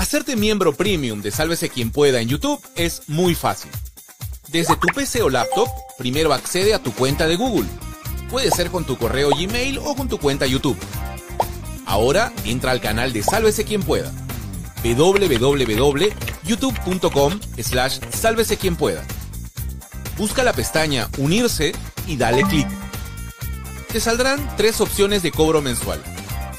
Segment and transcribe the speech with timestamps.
[0.00, 3.70] Hacerte miembro premium de Sálvese quien pueda en YouTube es muy fácil.
[4.48, 5.68] Desde tu PC o laptop,
[5.98, 7.68] primero accede a tu cuenta de Google.
[8.30, 10.78] Puede ser con tu correo Gmail o con tu cuenta YouTube.
[11.84, 14.10] Ahora entra al canal de Sálvese quien pueda.
[14.82, 19.04] www.youtube.com slash sálvese quien pueda.
[20.16, 21.72] Busca la pestaña Unirse
[22.06, 22.66] y dale clic.
[23.92, 26.02] Te saldrán tres opciones de cobro mensual.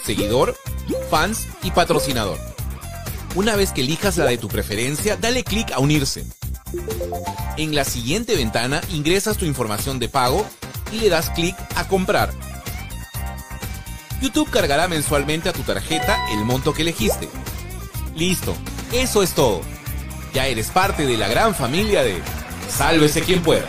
[0.06, 0.56] Seguidor,
[1.10, 2.51] fans y patrocinador.
[3.34, 6.26] Una vez que elijas la de tu preferencia, dale clic a Unirse.
[7.56, 10.46] En la siguiente ventana ingresas tu información de pago
[10.92, 12.34] y le das clic a comprar.
[14.22, 17.30] YouTube cargará mensualmente a tu tarjeta el monto que elegiste.
[18.16, 18.54] Listo,
[18.92, 19.62] eso es todo.
[20.34, 22.22] Ya eres parte de la gran familia de
[22.70, 23.68] Sálvese quien pueda.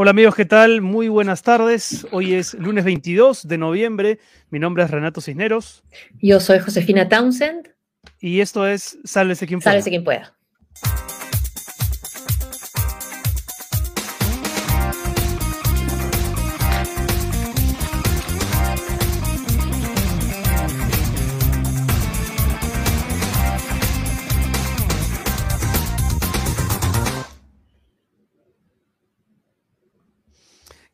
[0.00, 0.80] Hola amigos, ¿qué tal?
[0.80, 2.06] Muy buenas tardes.
[2.12, 4.20] Hoy es lunes 22 de noviembre.
[4.48, 5.82] Mi nombre es Renato Cisneros.
[6.22, 7.74] Yo soy Josefina Townsend.
[8.20, 9.72] Y esto es Sálvese quien pueda.
[9.72, 10.37] Sálvese quien pueda.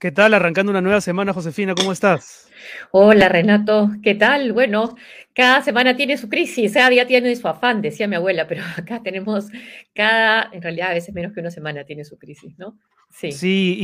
[0.04, 0.34] ¿Qué tal?
[0.34, 2.50] Arrancando una nueva semana, Josefina, ¿cómo estás?
[2.90, 4.52] Hola, Renato, ¿qué tal?
[4.52, 4.94] Bueno,
[5.34, 9.00] cada semana tiene su crisis, cada día tiene su afán, decía mi abuela, pero acá
[9.02, 9.46] tenemos
[9.94, 12.76] cada, en realidad a veces menos que una semana tiene su crisis, ¿no?
[13.08, 13.32] Sí.
[13.32, 13.78] Sí,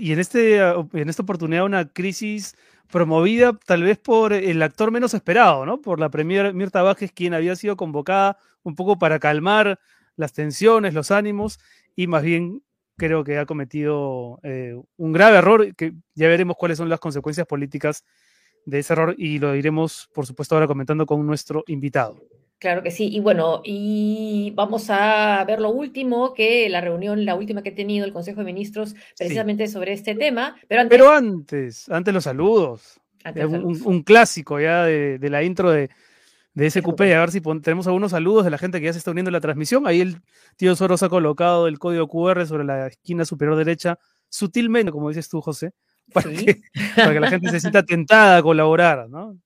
[0.00, 2.56] y, en, este, en esta oportunidad una crisis
[2.88, 5.80] promovida tal vez por el actor menos esperado, ¿no?
[5.80, 9.80] Por la premier Mirta Vázquez, quien había sido convocada un poco para calmar
[10.14, 11.58] las tensiones, los ánimos,
[11.96, 12.62] y más bien
[12.96, 17.46] creo que ha cometido eh, un grave error, que ya veremos cuáles son las consecuencias
[17.46, 18.04] políticas
[18.66, 22.16] de ese error y lo iremos, por supuesto, ahora comentando con nuestro invitado.
[22.58, 23.08] Claro que sí.
[23.14, 27.72] Y bueno, y vamos a ver lo último, que la reunión, la última que he
[27.72, 30.56] tenido el Consejo de Ministros, precisamente sobre este tema.
[30.68, 33.00] Pero antes, pero antes, antes los saludos.
[33.84, 35.90] un, clásico ya de, la intro de,
[36.54, 37.00] de SQP.
[37.00, 39.32] A ver si tenemos algunos saludos de la gente que ya se está uniendo a
[39.32, 39.86] la transmisión.
[39.86, 40.22] Ahí el
[40.56, 43.98] tío Soros ha colocado el código QR sobre la esquina superior derecha,
[44.28, 45.72] sutilmente, como dices tú, José,
[46.12, 49.38] para, que, la gente se sienta tentada a colaborar ¿no?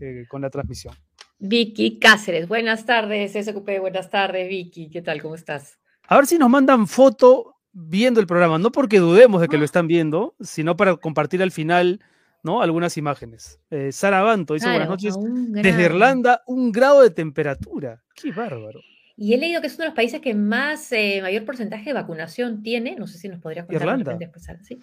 [0.00, 0.94] Eh, con la transmisión.
[1.38, 5.20] Vicky Cáceres, buenas tardes, SQP, buenas tardes, Vicky, ¿qué tal?
[5.20, 5.78] ¿Cómo estás?
[6.08, 9.62] A ver si nos mandan foto viendo el programa, no porque dudemos de que lo
[9.62, 9.66] ah.
[9.66, 12.00] están viendo, sino para compartir al final
[12.42, 12.62] ¿no?
[12.62, 13.60] Algunas imágenes.
[13.70, 15.14] Eh, Sara Banto dice buenas noches.
[15.20, 18.02] Desde Irlanda, un grado de temperatura.
[18.14, 18.80] Qué bárbaro.
[19.16, 21.94] Y he leído que es uno de los países que más eh, mayor porcentaje de
[21.94, 22.96] vacunación tiene.
[22.96, 24.16] No sé si nos podrías contar Irlanda.
[24.18, 24.46] después.
[24.62, 24.78] ¿sí?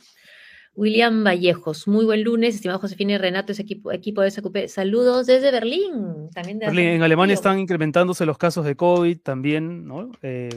[0.75, 4.67] William Vallejos, muy buen lunes, estimado Josefina y Renato, ese equipo, equipo de SQP.
[4.67, 6.29] Saludos desde Berlín.
[6.33, 10.11] También en Alemania están incrementándose los casos de COVID también, ¿no?
[10.23, 10.49] Eh,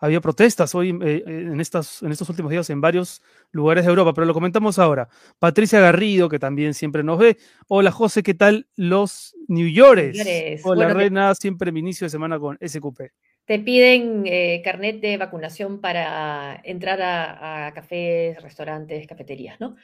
[0.00, 3.22] había protestas hoy eh, en, estas, en estos últimos días en varios
[3.52, 5.08] lugares de Europa, pero lo comentamos ahora.
[5.38, 7.36] Patricia Garrido, que también siempre nos ve.
[7.68, 10.64] Hola José, ¿qué tal los New Yorkers?
[10.64, 13.00] Hola Reina, siempre mi inicio de semana con SQP.
[13.44, 19.76] Te piden eh, carnet de vacunación para entrar a, cafés, restaurantes, cafeterías, ¿no?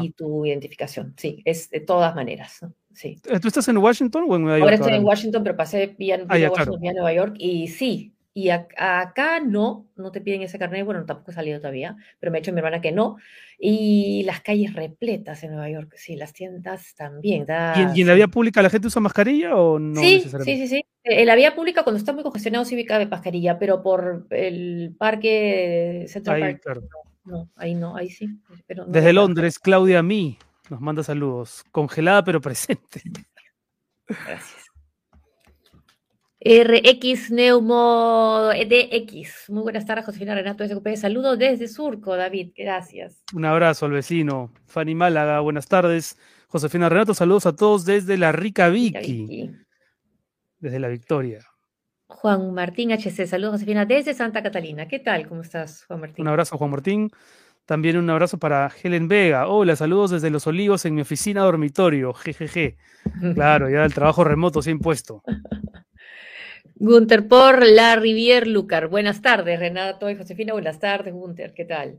[0.00, 2.60] Y tu identificación, sí, es de todas maneras,
[2.92, 3.20] Sí.
[3.42, 4.70] ¿Tú estás en Washington o en Nueva York?
[4.70, 8.50] Ahora estoy en Washington, pero pasé vía, ah, Washington, vía Nueva York y sí, y
[8.50, 12.40] acá no, no te piden ese carnet, bueno, tampoco he salido todavía, pero me ha
[12.40, 13.16] dicho mi hermana que no.
[13.60, 17.46] Y las calles repletas en Nueva York, sí, las tiendas también.
[17.94, 20.00] ¿Y, en, la vía pública la gente usa mascarilla o no?
[20.00, 20.84] Sí, sí, sí, sí.
[21.04, 26.06] En la vía pública cuando está muy congestionado sí cabe mascarilla, pero por el parque
[26.08, 26.82] Central ahí, Park,
[27.24, 28.28] no, ahí no, ahí sí.
[28.88, 30.38] Desde Londres, Claudia Mi
[30.70, 31.64] nos manda saludos.
[31.70, 33.00] Congelada pero presente.
[34.08, 34.63] Gracias.
[36.44, 39.48] RX Neumo DX.
[39.48, 40.94] Muy buenas tardes, Josefina Renato SQP.
[40.94, 42.52] Saludos desde Surco, David.
[42.54, 43.24] Gracias.
[43.32, 44.52] Un abrazo al vecino.
[44.66, 46.18] Fanny Málaga, buenas tardes.
[46.48, 49.52] Josefina Renato, saludos a todos desde la rica Vicky.
[50.58, 51.40] Desde la Victoria.
[52.08, 54.86] Juan Martín HC, saludos Josefina desde Santa Catalina.
[54.86, 55.26] ¿Qué tal?
[55.26, 56.24] ¿Cómo estás, Juan Martín?
[56.24, 57.10] Un abrazo, Juan Martín.
[57.64, 59.48] También un abrazo para Helen Vega.
[59.48, 62.12] Hola, saludos desde Los Olivos en mi oficina dormitorio.
[62.12, 62.76] Jejeje.
[63.34, 65.22] Claro, ya el trabajo remoto se ha impuesto.
[66.84, 68.88] Gunter por La Rivier Lucar.
[68.88, 70.52] Buenas tardes, Renato y Josefina.
[70.52, 71.54] Buenas tardes, Gunter.
[71.54, 71.98] ¿Qué tal?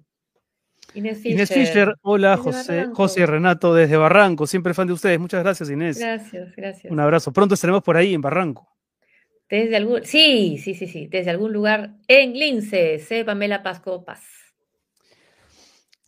[0.93, 1.31] Inés Fischer.
[1.31, 1.95] Inés Fischer.
[2.03, 4.45] Hola, José, José y Renato desde Barranco.
[4.45, 5.19] Siempre fan de ustedes.
[5.19, 5.97] Muchas gracias, Inés.
[5.97, 6.93] Gracias, gracias.
[6.93, 7.33] Un abrazo.
[7.33, 8.69] Pronto estaremos por ahí, en Barranco.
[9.49, 14.21] Desde algún, sí, sí, sí, sí, desde algún lugar en Lince, sé Pamela Pasco Paz.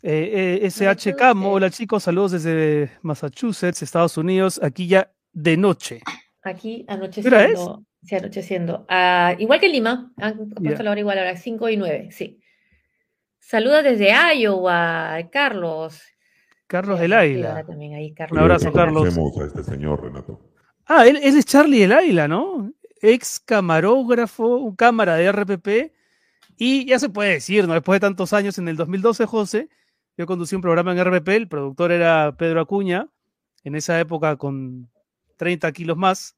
[0.04, 4.60] Eh, eh SH Camo, hola chicos, saludos desde Massachusetts, Estados Unidos.
[4.62, 6.02] Aquí ya de noche.
[6.48, 7.84] Aquí anocheciendo.
[8.04, 8.86] Sí, anocheciendo.
[8.88, 12.10] Ah, igual que en Lima, han puesto la hora igual, a las 5 y 9,
[12.12, 12.40] sí.
[13.40, 16.02] Saludos desde Iowa, Carlos.
[16.68, 17.66] Carlos del Águila.
[18.32, 19.18] Un abrazo, Carlos.
[19.18, 20.40] a este señor, Renato.
[20.86, 22.72] Ah, él, es Charlie del Águila, ¿no?
[23.02, 25.94] Ex camarógrafo, cámara de RPP.
[26.58, 27.74] Y ya se puede decir, ¿no?
[27.74, 29.70] Después de tantos años, en el 2012, José,
[30.18, 33.10] yo conducí un programa en RPP, el productor era Pedro Acuña,
[33.64, 34.90] en esa época con
[35.36, 36.37] 30 kilos más.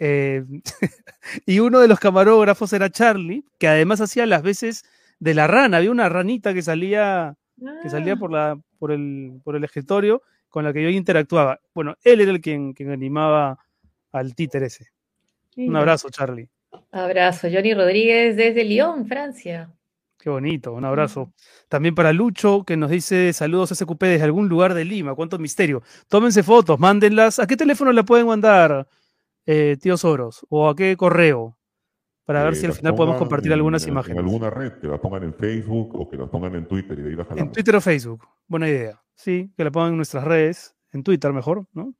[0.00, 0.44] Eh,
[1.46, 4.84] y uno de los camarógrafos era Charlie, que además hacía las veces
[5.20, 5.76] de la rana.
[5.76, 7.36] Había una ranita que salía,
[7.82, 8.18] que salía ah.
[8.18, 11.60] por, la, por, el, por el escritorio con la que yo interactuaba.
[11.74, 13.58] Bueno, él era el quien, quien animaba
[14.10, 14.86] al títer ese.
[15.56, 16.48] Un abrazo, Charlie.
[16.90, 19.70] Abrazo, Johnny Rodríguez desde Lyon, Francia.
[20.18, 21.32] Qué bonito, un abrazo.
[21.68, 25.14] También para Lucho, que nos dice saludos SQP desde algún lugar de Lima.
[25.14, 25.82] Cuánto misterio.
[26.08, 27.38] Tómense fotos, mándenlas.
[27.38, 28.86] ¿A qué teléfono la pueden mandar,
[29.52, 30.46] eh, tío Soros?
[30.48, 31.58] ¿O a qué correo?
[32.24, 34.16] Para ver si al final podemos compartir algunas imágenes.
[34.16, 37.02] En alguna red, que la pongan en Facebook o que la pongan en Twitter y
[37.02, 39.02] de ahí la En Twitter o Facebook, buena idea.
[39.16, 41.94] Sí, que la pongan en nuestras redes, en Twitter mejor, ¿no?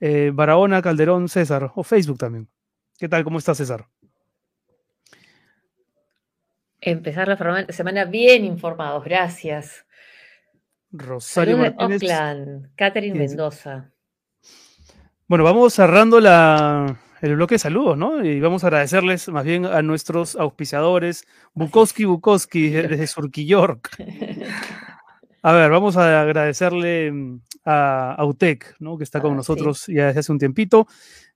[0.00, 2.50] Eh, Barahona, Calderón, César, o Facebook también.
[2.98, 3.24] ¿Qué tal?
[3.24, 3.86] ¿Cómo está César?
[6.82, 9.86] Empezar la semana bien informados, gracias.
[10.90, 12.02] Rosario Martínez.
[12.02, 13.90] Oakland, Catherine Mendoza.
[15.28, 18.24] Bueno, vamos cerrando la, el bloque de saludos, ¿no?
[18.24, 23.90] Y vamos a agradecerles más bien a nuestros auspiciadores, Bukowski Bukowski desde Surquillork.
[25.42, 28.98] A ver, vamos a agradecerle mm, a Autec, ¿no?
[28.98, 30.86] que está con ah, nosotros ya desde hace un tiempito.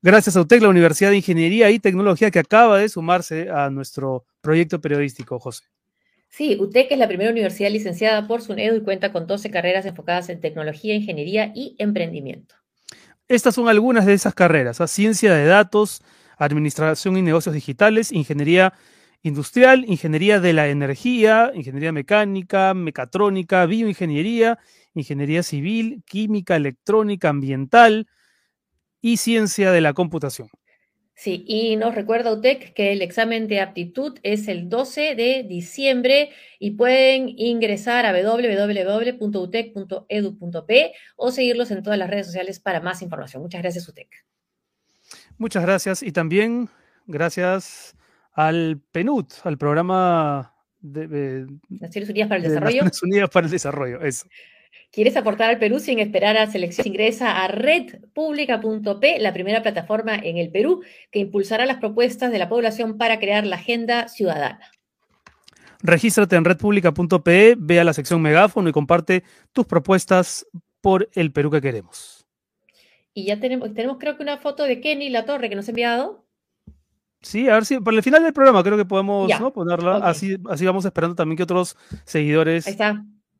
[0.02, 4.25] Gracias a Autec, la Universidad de Ingeniería y Tecnología que acaba de sumarse a nuestro
[4.40, 5.64] proyecto periodístico, José.
[6.28, 10.28] Sí, UTEC es la primera universidad licenciada por SUNEDU y cuenta con 12 carreras enfocadas
[10.28, 12.59] en tecnología, ingeniería y emprendimiento.
[13.30, 14.88] Estas son algunas de esas carreras, ¿ah?
[14.88, 16.02] ciencia de datos,
[16.36, 18.74] administración y negocios digitales, ingeniería
[19.22, 24.58] industrial, ingeniería de la energía, ingeniería mecánica, mecatrónica, bioingeniería,
[24.94, 28.08] ingeniería civil, química, electrónica, ambiental
[29.00, 30.48] y ciencia de la computación.
[31.20, 36.31] Sí, y nos recuerda UTEC que el examen de aptitud es el 12 de diciembre
[36.58, 39.12] y pueden ingresar a www.utec.edu.p
[41.17, 43.43] o seguirlos en todas las redes sociales para más información.
[43.43, 44.08] Muchas gracias, UTEC.
[45.37, 46.70] Muchas gracias y también
[47.06, 47.94] gracias
[48.32, 52.76] al PNUD, al programa de, Naciones Unidas para el Desarrollo.
[52.76, 54.26] Naciones Unidas para el Desarrollo, eso.
[54.93, 56.87] ¿Quieres aportar al Perú sin esperar a selección?
[56.87, 60.82] Ingresa a redpublica.p, la primera plataforma en el Perú
[61.12, 64.61] que impulsará las propuestas de la población para crear la agenda ciudadana.
[65.82, 69.22] Regístrate en redpublica.pe, ve a la sección megáfono y comparte
[69.52, 70.46] tus propuestas
[70.81, 72.26] por el Perú que queremos.
[73.14, 75.70] Y ya tenemos, tenemos creo que una foto de Kenny La Torre que nos ha
[75.70, 76.25] enviado.
[77.23, 79.96] Sí, a ver si para el final del programa creo que podemos ponerla.
[79.96, 82.66] Así, así vamos esperando también que otros seguidores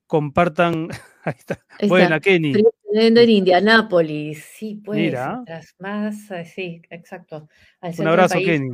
[0.07, 0.89] compartan
[1.25, 1.59] Ahí está.
[1.87, 2.55] Buena, Kenny.
[2.93, 4.99] en Indianápolis, sí, pues.
[4.99, 5.43] Mira.
[5.79, 7.49] Más, eh, sí, exacto.
[7.83, 8.71] un abrazo, Kenny.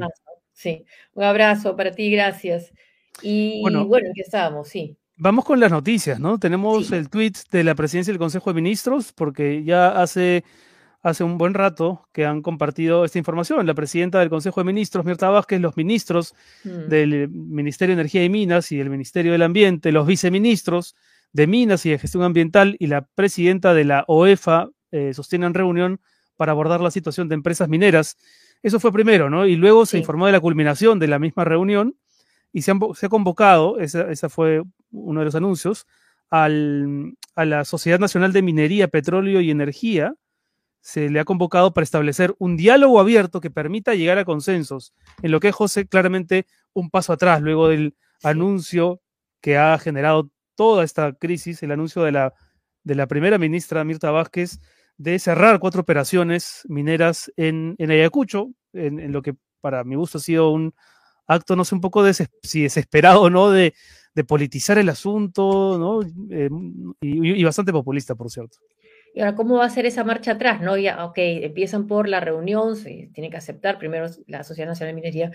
[0.53, 0.85] sí,
[1.15, 2.73] un abrazo para ti, gracias.
[3.23, 4.97] Y bueno, bueno estábamos, sí.
[5.19, 6.39] Vamos con las noticias, ¿no?
[6.39, 10.45] Tenemos el tweet de la presidencia del Consejo de Ministros, porque ya hace,
[11.01, 13.67] hace un buen rato que han compartido esta información.
[13.67, 16.89] La presidenta del Consejo de Ministros, Mirta Vázquez, los ministros mm.
[16.89, 20.95] del Ministerio de Energía y Minas y el Ministerio del Ambiente, los viceministros,
[21.33, 26.01] de Minas y de Gestión Ambiental y la presidenta de la OEFA eh, sostienen reunión
[26.37, 28.17] para abordar la situación de empresas mineras.
[28.63, 29.47] Eso fue primero, ¿no?
[29.47, 31.97] Y luego se informó de la culminación de la misma reunión
[32.53, 35.87] y se, ha convocado, ese fue uno de los anuncios,
[36.31, 40.15] a la Sociedad Nacional de Minería, Petróleo y Energía,
[40.81, 45.33] se le ha convocado para establecer un diálogo abierto que permita llegar a consensos, en
[45.33, 49.01] lo que es, José, claramente un paso atrás, luego del anuncio
[49.41, 52.35] que ha generado toda esta crisis, el anuncio de la,
[52.83, 54.61] de la primera ministra Mirta Vázquez
[54.99, 60.21] de cerrar cuatro operaciones mineras en, en Ayacucho, en, lo que para mi gusto ha
[60.21, 60.75] sido un
[61.27, 63.51] acto, no sé, un poco si desesperado, ¿no?
[63.51, 63.75] De,
[64.15, 66.03] de, politizar el asunto, ¿no?
[66.31, 66.49] Eh,
[67.01, 68.59] y, bastante populista, por cierto.
[69.17, 70.61] Y ahora, ¿cómo va a ser esa marcha atrás?
[70.61, 70.77] ¿no?
[70.77, 75.01] Ya, ok, empiezan por la reunión, se tiene que aceptar primero la Sociedad Nacional de
[75.01, 75.33] Minería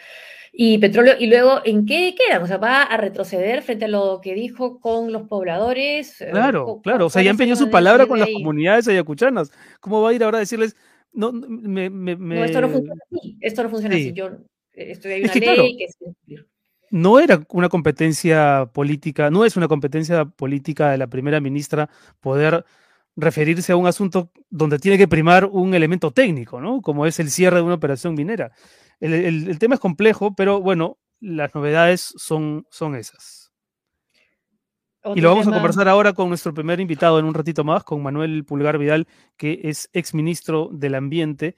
[0.53, 2.43] y Petróleo, y luego, ¿en qué queda?
[2.43, 6.21] O sea, ¿va a retroceder frente a lo que dijo con los pobladores?
[6.21, 9.51] Eh, claro, claro, o sea, ya empeñó su palabra con las comunidades ayacuchanas.
[9.79, 10.75] ¿Cómo va a ir ahora a decirles,
[11.11, 14.27] no, me, me, no esto no funciona así, esto no funciona así, yo
[14.73, 16.45] eh, estoy hay una ley que se
[16.91, 22.63] no era una competencia política, no es una competencia política de la primera ministra poder
[23.15, 26.81] referirse a un asunto donde tiene que primar un elemento técnico, ¿no?
[26.81, 28.51] Como es el cierre de una operación minera.
[28.99, 33.51] El, tema es complejo, pero bueno, las novedades son, son esas.
[35.15, 38.01] y lo vamos a conversar ahora con nuestro primer invitado en un ratito más, con
[38.01, 41.55] Manuel Pulgar Vidal, que es exministro del Ambiente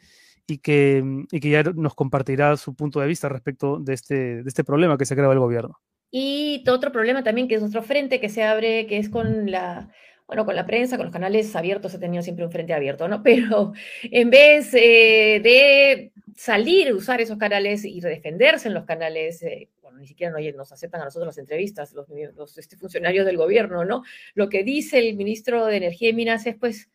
[0.48, 4.48] y que, y que ya nos compartirá su punto de vista respecto de este, de
[4.48, 5.80] este problema que se crea el gobierno.
[6.12, 9.90] Y otro problema también que es nuestro frente que se abre, que es con la,
[10.28, 13.22] bueno, con la prensa, con los canales abiertos, ha tenido siempre un frente abierto, ¿no?
[13.24, 19.70] Pero en vez eh, de salir, usar esos canales y defenderse en los canales, eh,
[19.82, 23.86] bueno, ni siquiera nos aceptan a nosotros las entrevistas, los, los este, funcionarios del gobierno,
[23.86, 24.04] ¿no?
[24.34, 26.90] Lo que dice el ministro de Energía y Minas es, pues,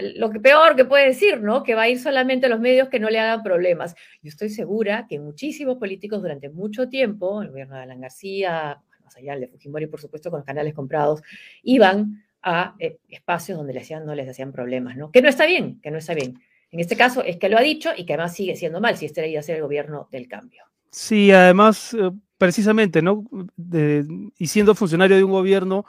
[0.00, 1.62] lo que peor que puede decir, ¿no?
[1.62, 3.94] Que va a ir solamente a los medios que no le hagan problemas.
[4.22, 9.16] Yo estoy segura que muchísimos políticos durante mucho tiempo, el gobierno de Alan García, más
[9.16, 11.22] allá de Fujimori, por supuesto, con los canales comprados,
[11.62, 15.10] iban a eh, espacios donde les hacían, no les hacían problemas, ¿no?
[15.10, 16.40] Que no está bien, que no está bien.
[16.70, 19.06] En este caso es que lo ha dicho y que además sigue siendo mal si
[19.06, 20.64] este iba a ser el gobierno del cambio.
[20.90, 23.24] Sí, además, eh, precisamente, ¿no?
[24.38, 25.84] y siendo funcionario de un gobierno,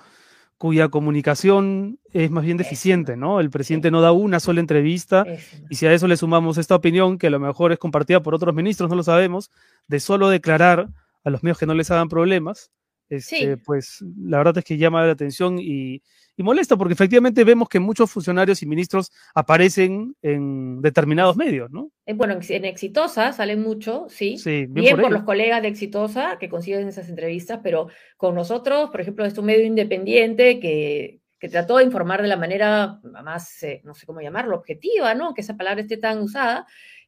[0.58, 3.40] cuya comunicación es más bien deficiente, ¿no?
[3.40, 5.26] El presidente no da una sola entrevista
[5.70, 8.34] y si a eso le sumamos esta opinión, que a lo mejor es compartida por
[8.34, 9.52] otros ministros, no lo sabemos,
[9.88, 10.88] de solo declarar
[11.24, 12.72] a los medios que no les hagan problemas,
[13.10, 16.02] este, pues la verdad es que llama la atención y,
[16.38, 21.92] y molesta porque efectivamente vemos que muchos funcionarios y ministros aparecen en determinados medios, ¿no?
[22.06, 24.38] Eh, bueno, en Exitosa salen mucho, sí.
[24.70, 29.26] bien, por, los colegas de Exitosa que consiguen esas entrevistas, pero con nosotros, por ejemplo,
[29.26, 33.94] es un medio independiente que, que trató de informar de la manera más, eh, no
[33.94, 35.34] sé cómo llamarlo, objetiva, ¿no?
[35.34, 36.66] Que esa palabra esté tan usada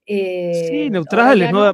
[0.08, 1.74] sí, eh, neutrales, ¿no?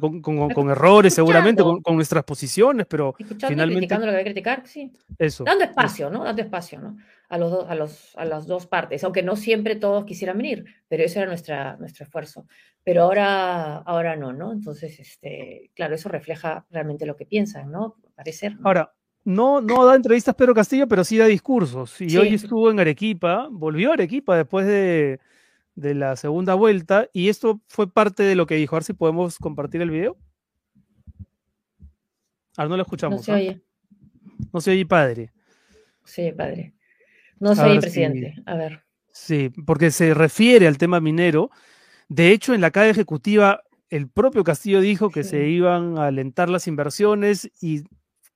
[0.00, 3.76] con, errores seguramente, con, nuestras posiciones, pero finalmente...
[3.76, 4.92] criticando lo que hay que criticar, sí.
[5.18, 5.44] Eso.
[5.44, 6.24] Dando espacio, ¿no?
[6.24, 6.96] Dando espacio, ¿no?
[7.28, 11.04] A, los a, los, a las dos partes, aunque no siempre todos quisieran venir, pero
[11.04, 12.46] ese era nuestra, nuestro esfuerzo.
[12.82, 14.52] Pero ahora, ahora no, ¿no?
[14.52, 17.96] Entonces, este, claro, eso refleja realmente lo que piensan, ¿no?
[18.16, 18.56] Parecer.
[18.64, 18.92] Ahora,
[19.24, 22.00] no, no da entrevistas Pedro Castillo, pero sí da discursos.
[22.00, 25.20] Y hoy estuvo en Arequipa, volvió a Arequipa después de
[25.78, 28.74] de la segunda vuelta y esto fue parte de lo que dijo.
[28.74, 30.16] A ver si podemos compartir el video.
[32.56, 33.20] Ahora no lo escuchamos.
[33.20, 33.62] No se oye.
[34.52, 35.32] No se oye padre.
[36.04, 36.74] Sí, padre.
[37.38, 38.34] No se oye presidente.
[38.46, 38.82] A ver.
[39.12, 41.50] Sí, porque se refiere al tema minero.
[42.08, 46.50] De hecho, en la calle ejecutiva, el propio Castillo dijo que se iban a alentar
[46.50, 47.84] las inversiones y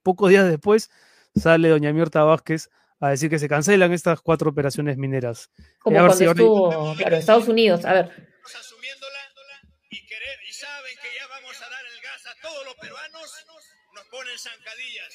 [0.02, 0.90] pocos días después
[1.34, 2.70] sale doña Mirta Vázquez
[3.02, 5.50] a decir que se cancelan estas cuatro operaciones mineras.
[5.80, 8.04] Como cuando estuvo, claro, Estados Unidos, a ver.
[8.44, 9.18] Asumiéndola
[9.90, 13.46] y, querer, y saben que ya vamos a dar el gas a todos los peruanos,
[13.92, 15.12] nos ponen zancadillas.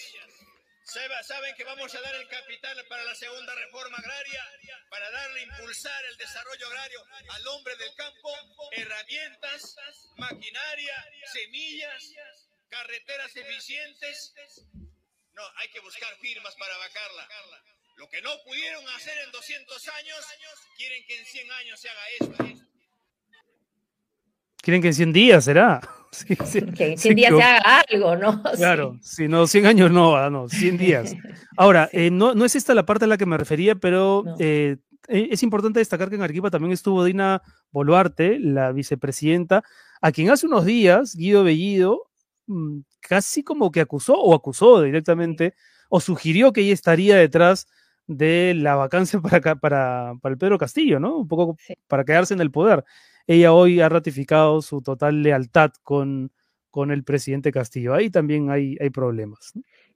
[1.23, 4.43] Saben que vamos a dar el capital para la segunda reforma agraria,
[4.89, 8.29] para darle, impulsar el desarrollo agrario al hombre del campo,
[8.71, 9.77] herramientas,
[10.17, 12.13] maquinaria, semillas,
[12.69, 14.35] carreteras eficientes.
[15.33, 17.27] No, hay que buscar firmas para vacarla.
[17.97, 20.17] Lo que no pudieron hacer en 200 años,
[20.77, 22.63] quieren que en 100 años se haga esto.
[24.61, 25.81] Quieren que en 100 días será.
[26.77, 28.43] que en 100 días se haga algo, ¿no?
[28.55, 31.15] Claro, si no, 100 años no, no, 100 días.
[31.57, 34.77] Ahora, eh, no, no es esta la parte a la que me refería, pero eh,
[35.07, 39.63] e, es importante destacar que en Arequipa también estuvo Dina Boluarte, la vicepresidenta,
[40.01, 42.11] a quien hace unos días Guido Bellido
[42.45, 45.55] mm, casi como que acusó o acusó directamente
[45.89, 47.65] o sugirió que ella estaría detrás
[48.07, 51.17] de la vacancia para, para, para el Pedro Castillo, ¿no?
[51.17, 52.83] Un poco para quedarse en el poder.
[53.27, 56.31] Ella hoy ha ratificado su total lealtad con,
[56.71, 57.93] con el presidente Castillo.
[57.93, 59.53] Ahí también hay, hay problemas.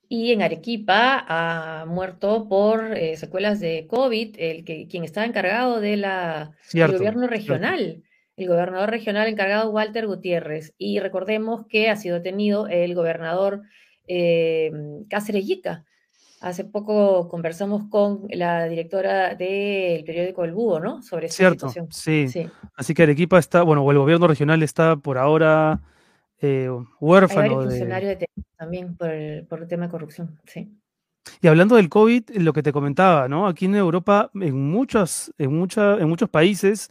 [0.10, 5.80] Y en Arequipa ha muerto por eh, secuelas de COVID el que, quien estaba encargado
[5.80, 8.04] de del gobierno regional,
[8.36, 10.74] el gobernador regional encargado Walter Gutiérrez.
[10.78, 13.62] Y recordemos que ha sido detenido el gobernador
[14.06, 14.74] eh,
[15.10, 15.86] Cáceres Yica,
[16.42, 21.04] Hace poco conversamos con la directora del periódico El Búho, ¿no?
[21.04, 21.88] Sobre esta Cierto, situación.
[21.92, 22.28] Sí.
[22.30, 22.50] sí.
[22.76, 25.82] Así que Arequipa está, bueno, o el gobierno regional está por ahora
[26.40, 26.68] eh,
[27.00, 27.60] huérfano.
[27.60, 28.28] Hay funcionarios de...
[28.58, 30.76] también por el, por el tema de corrupción, sí.
[31.42, 33.46] Y hablando del COVID, lo que te comentaba, ¿no?
[33.46, 36.90] Aquí en Europa, en, muchos, en, mucha, en muchos países,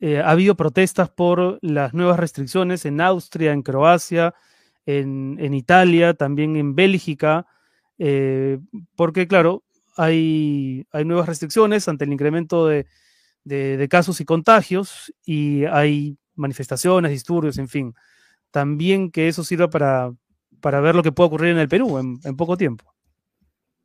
[0.00, 4.34] eh, ha habido protestas por las nuevas restricciones en Austria, en Croacia,
[4.86, 7.46] en, en Italia, también en Bélgica.
[7.98, 8.58] Eh,
[8.96, 9.64] porque claro,
[9.96, 12.86] hay, hay nuevas restricciones ante el incremento de,
[13.90, 17.94] casos y contagios y hay manifestaciones, disturbios, en fin.
[18.50, 20.12] También que eso sirva para,
[20.60, 22.94] para ver lo que puede ocurrir en el Perú en, poco tiempo.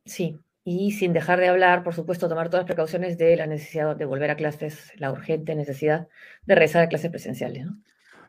[0.04, 3.96] Sí, y sin dejar de hablar, por supuesto, tomar todas las precauciones de la necesidad
[3.96, 6.08] de volver a clases, la urgente necesidad
[6.46, 7.66] de regresar a clases presenciales.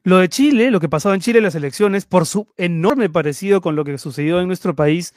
[0.03, 3.61] Lo de Chile, lo que pasaba en Chile en las elecciones, por su enorme parecido
[3.61, 5.13] con lo que sucedió en nuestro país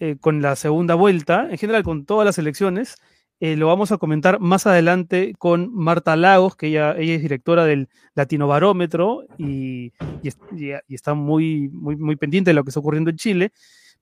[0.00, 2.96] eh, con la segunda vuelta, en general con todas las elecciones,
[3.38, 7.64] eh, lo vamos a comentar más adelante con Marta Lagos, que ella, ella es directora
[7.64, 9.92] del Latino Barómetro y,
[10.22, 13.52] y, está muy, muy, muy pendiente de lo que está ocurriendo en Chile.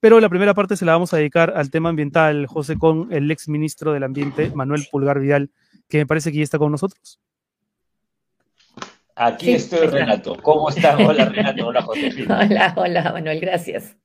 [0.00, 3.30] Pero la primera parte se la vamos a dedicar al tema ambiental, José, con el
[3.30, 5.50] ex ministro del Ambiente, Manuel Pulgar Vidal,
[5.88, 7.20] que me parece que ya está con nosotros.
[9.16, 10.36] Aquí estoy, Renato.
[10.40, 10.94] ¿Cómo estás?
[11.00, 11.66] Hola, Renato.
[11.66, 12.12] Hola, José.
[12.28, 13.40] Hola, hola, Manuel.
[13.40, 13.96] Gracias.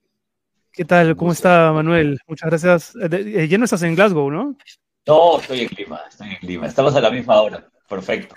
[0.74, 1.16] ¿Qué tal?
[1.16, 2.20] ¿Cómo está, Manuel?
[2.28, 2.96] Muchas gracias.
[2.96, 4.58] Eh, eh, ya no estás en Glasgow, ¿no?
[5.06, 6.64] No, estoy en clima, estoy en.
[6.64, 7.70] Estamos a la misma hora.
[7.88, 8.34] Perfecto.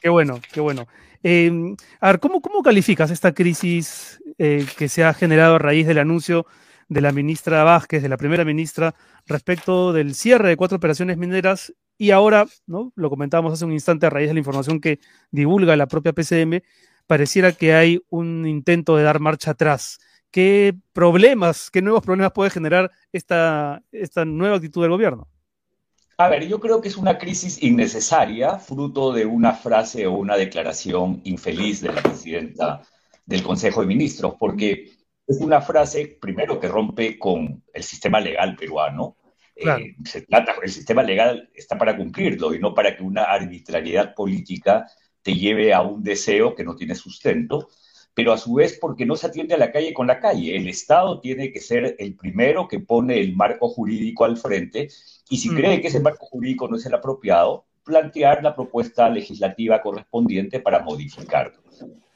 [0.00, 0.88] Qué bueno, qué bueno.
[1.22, 5.86] Em, a ver, ¿cómo, ¿cómo, calificas esta crisis eh, que se ha generado a raíz
[5.86, 6.46] del anuncio
[6.88, 11.72] de la ministra Vázquez, de la primera ministra, respecto del cierre de cuatro operaciones mineras
[11.98, 12.92] y ahora, ¿no?
[12.96, 14.98] lo comentábamos hace un instante a raíz de la información que
[15.30, 16.62] divulga la propia PCM,
[17.06, 19.98] pareciera que hay un intento de dar marcha atrás.
[20.36, 25.26] ¿Qué problemas, qué nuevos problemas puede generar esta, esta nueva actitud del gobierno?
[26.18, 30.36] A ver, yo creo que es una crisis innecesaria, fruto de una frase o una
[30.36, 32.82] declaración infeliz de la presidenta
[33.24, 34.90] del Consejo de Ministros, porque
[35.26, 39.16] es una frase, primero, que rompe con el sistema legal peruano.
[39.54, 44.14] Eh, se trata, el sistema legal está para cumplirlo y no para que una arbitrariedad
[44.14, 44.86] política
[45.22, 47.68] te lleve a un deseo que no tiene sustento
[48.16, 50.56] pero a su vez porque no se atiende a la calle con la calle.
[50.56, 54.88] El Estado tiene que ser el primero que pone el marco jurídico al frente
[55.28, 59.82] y si cree que ese marco jurídico no es el apropiado, plantear la propuesta legislativa
[59.82, 61.58] correspondiente para modificarlo.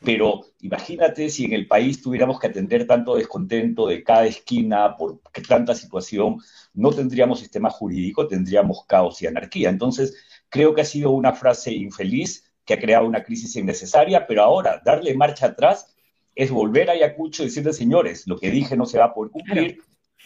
[0.02, 5.20] Pero imagínate si en el país tuviéramos que atender tanto descontento de cada esquina por
[5.46, 6.38] tanta situación,
[6.72, 9.68] no tendríamos sistema jurídico, tendríamos caos y anarquía.
[9.68, 10.16] Entonces,
[10.48, 14.80] creo que ha sido una frase infeliz que ha creado una crisis innecesaria, pero ahora
[14.84, 15.92] darle marcha atrás
[16.36, 19.32] es volver a Ayacucho y decirle, señores, lo que dije no se va a poder
[19.32, 19.78] cumplir,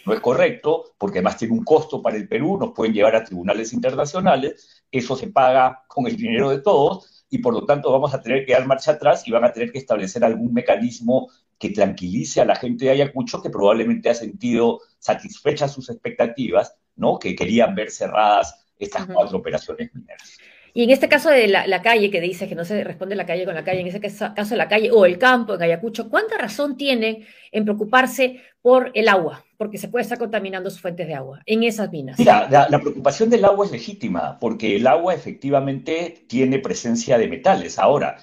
[0.04, 3.24] no es correcto, porque además tiene un costo para el Perú, nos pueden llevar a
[3.24, 8.12] tribunales internacionales, eso se paga con el dinero de todos y por lo tanto vamos
[8.12, 11.70] a tener que dar marcha atrás y van a tener que establecer algún mecanismo que
[11.70, 17.18] tranquilice a la gente de Ayacucho que probablemente ha sentido satisfechas sus expectativas, ¿no?
[17.18, 20.37] Que querían ver cerradas estas cuatro operaciones mineras.
[20.76, 23.44] Y en este caso de la, calle, que dice que no se responde la calle
[23.44, 26.76] con la calle, en ese caso la calle o el campo en Ayacucho, ¿cuánta razón
[26.76, 29.44] tiene en preocuparse por el agua?
[29.56, 32.18] Porque se puede estar contaminando sus fuentes de agua en esas minas.
[32.18, 37.78] Mira, la preocupación del agua es legítima, porque el agua efectivamente tiene presencia de metales.
[37.78, 38.16] Ahora,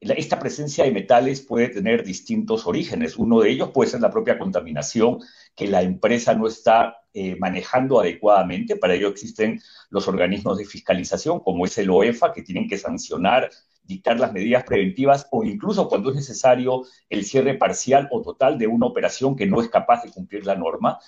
[0.00, 3.16] esta presencia de metales puede tener distintos orígenes.
[3.16, 5.18] Uno de ellos puede ser la propia contaminación
[5.58, 8.76] que la empresa no está eh, manejando adecuadamente.
[8.76, 13.50] Para ello existen los organismos de fiscalización, como es el OEFA, que tienen que sancionar,
[13.82, 18.68] dictar las medidas preventivas o incluso cuando es necesario el cierre parcial o total de
[18.68, 21.00] una operación que no es capaz de cumplir la norma.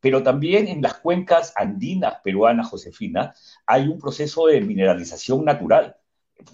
[0.00, 3.34] Pero también en las cuencas andinas peruanas, Josefina,
[3.66, 5.96] hay un proceso de mineralización natural.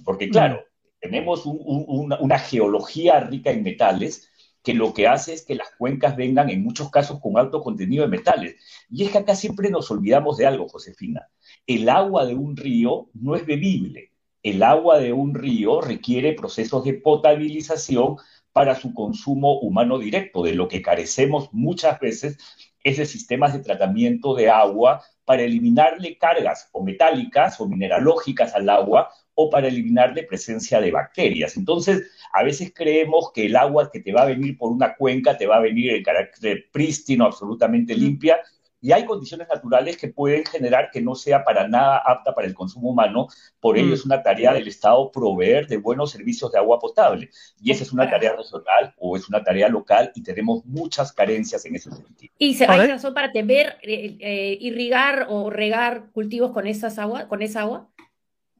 [0.05, 0.64] Porque claro,
[0.99, 4.29] tenemos una, geología rica en metales
[4.64, 8.03] que lo que hace es que las cuencas vengan en muchos casos con alto contenido
[8.03, 8.57] de metales.
[8.90, 11.29] Y es que acá siempre nos olvidamos de algo, Josefina.
[11.66, 14.12] El agua de un río no es bebible.
[14.42, 18.16] El agua de un río requiere procesos de potabilización
[18.53, 20.42] para su consumo humano directo.
[20.42, 22.38] De lo que carecemos muchas veces
[22.83, 28.70] es de sistemas de tratamiento de agua para eliminarle cargas o metálicas o mineralógicas al
[28.70, 31.57] agua o para eliminarle presencia de bacterias.
[31.57, 35.37] Entonces, a veces creemos que el agua que te va a venir por una cuenca
[35.37, 38.40] te va a venir en carácter prístino, absolutamente limpia,
[38.85, 42.53] y hay condiciones naturales que pueden generar que no sea para nada apta para el
[42.53, 43.29] consumo humano.
[43.59, 47.31] Por ello es una tarea del Estado proveer de buenos servicios de agua potable.
[47.62, 51.64] Y esa es una tarea regional o es una tarea local y tenemos muchas carencias
[51.64, 52.35] en ese sentido.
[52.37, 57.40] ¿Y hay razón para temer eh, eh, irrigar o regar cultivos con, esas agua, con
[57.40, 57.88] esa agua?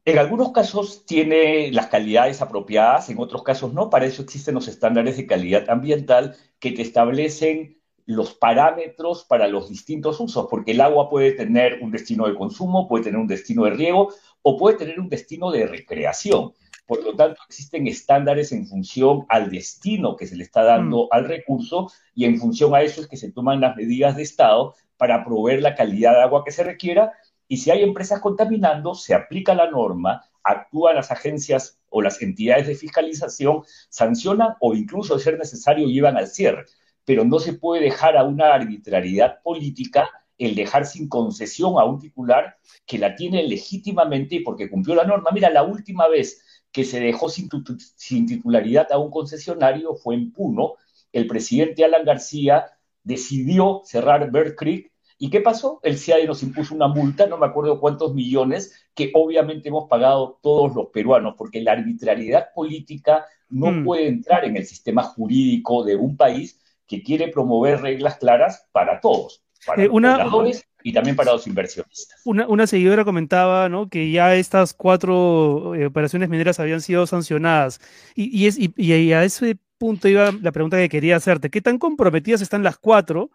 [0.07, 3.89] En algunos casos tiene las calidades apropiadas, en otros casos no.
[3.89, 9.67] Para eso existen los estándares de calidad ambiental que te establecen los parámetros para los
[9.67, 13.63] distintos usos, porque el agua puede tener un destino de consumo, puede tener un destino
[13.63, 14.13] de riego
[14.43, 16.53] o puede tener un destino de recreación.
[16.85, 21.07] Por lo tanto, existen estándares en función al destino que se le está dando mm.
[21.09, 24.75] al recurso y en función a eso es que se toman las medidas de Estado
[24.97, 27.11] para proveer la calidad de agua que se requiera
[27.47, 32.67] y si hay empresas contaminando, se aplica la norma, actúan las agencias o las entidades
[32.67, 36.65] de fiscalización, sancionan o incluso, de ser necesario, llevan al cierre.
[37.03, 41.99] Pero no se puede dejar a una arbitrariedad política el dejar sin concesión a un
[41.99, 45.29] titular que la tiene legítimamente porque cumplió la norma.
[45.33, 47.49] Mira, la última vez que se dejó sin,
[47.95, 50.73] sin titularidad a un concesionario fue en Puno.
[51.13, 52.65] El presidente Alan García
[53.03, 55.79] decidió cerrar Bird Creek ¿Y qué pasó?
[55.83, 60.39] El CIAE nos impuso una multa, no me acuerdo cuántos millones, que obviamente hemos pagado
[60.41, 63.85] todos los peruanos, porque la arbitrariedad política no mm.
[63.85, 68.99] puede entrar en el sistema jurídico de un país que quiere promover reglas claras para
[68.99, 72.21] todos, para eh, los y también para los inversionistas.
[72.25, 73.89] Una, seguidora comentaba ¿no?
[73.89, 77.81] que ya estas cuatro eh, operaciones mineras habían sido sancionadas.
[78.13, 81.49] Y, es, y, a ese punto iba la pregunta que quería hacerte.
[81.49, 83.31] ¿Qué tan comprometidas están las cuatro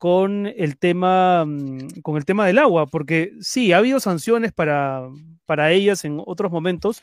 [0.00, 2.86] con el tema, mm, con el tema del agua?
[2.86, 5.06] Porque sí, ha habido sanciones para,
[5.44, 7.02] para ellas en otros momentos,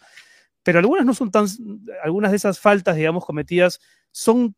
[0.64, 1.46] pero algunas no son tan,
[2.04, 3.80] algunas de esas faltas, digamos, cometidas
[4.12, 4.56] son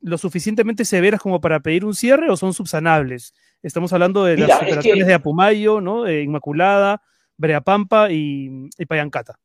[0.00, 3.34] lo suficientemente severas como para pedir un cierre o son subsanables?
[3.60, 6.08] Estamos hablando de las operaciones de Apumayo, ¿no?
[6.08, 7.02] Inmaculada,
[7.36, 9.40] Breapampa y, y, Payancata.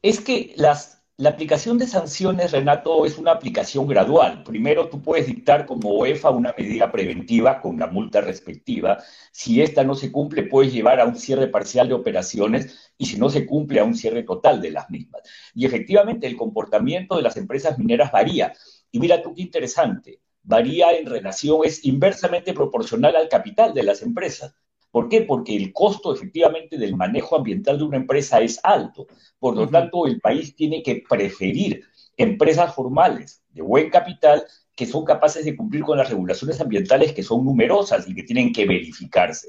[0.00, 4.42] Es que las, la aplicación de sanciones, Renato, es una aplicación gradual.
[4.44, 8.98] Primero tú puedes dictar como OEFA una medida preventiva con la multa respectiva.
[9.30, 13.18] Si esta no se cumple, puedes llevar a un cierre parcial de operaciones y si
[13.18, 15.22] no se cumple, a un cierre total de las mismas.
[15.54, 18.54] Y efectivamente el comportamiento de las empresas mineras varía.
[18.90, 24.02] Y mira tú qué interesante, varía en relación, es inversamente proporcional al capital de las
[24.02, 24.54] empresas.
[24.92, 25.22] ¿Por qué?
[25.22, 29.06] Porque el costo efectivamente del manejo ambiental de una empresa es alto.
[29.38, 31.82] Por lo tanto, el país tiene que preferir
[32.16, 34.44] empresas formales de buen capital
[34.76, 38.52] que son capaces de cumplir con las regulaciones ambientales que son numerosas y que tienen
[38.52, 39.48] que verificarse.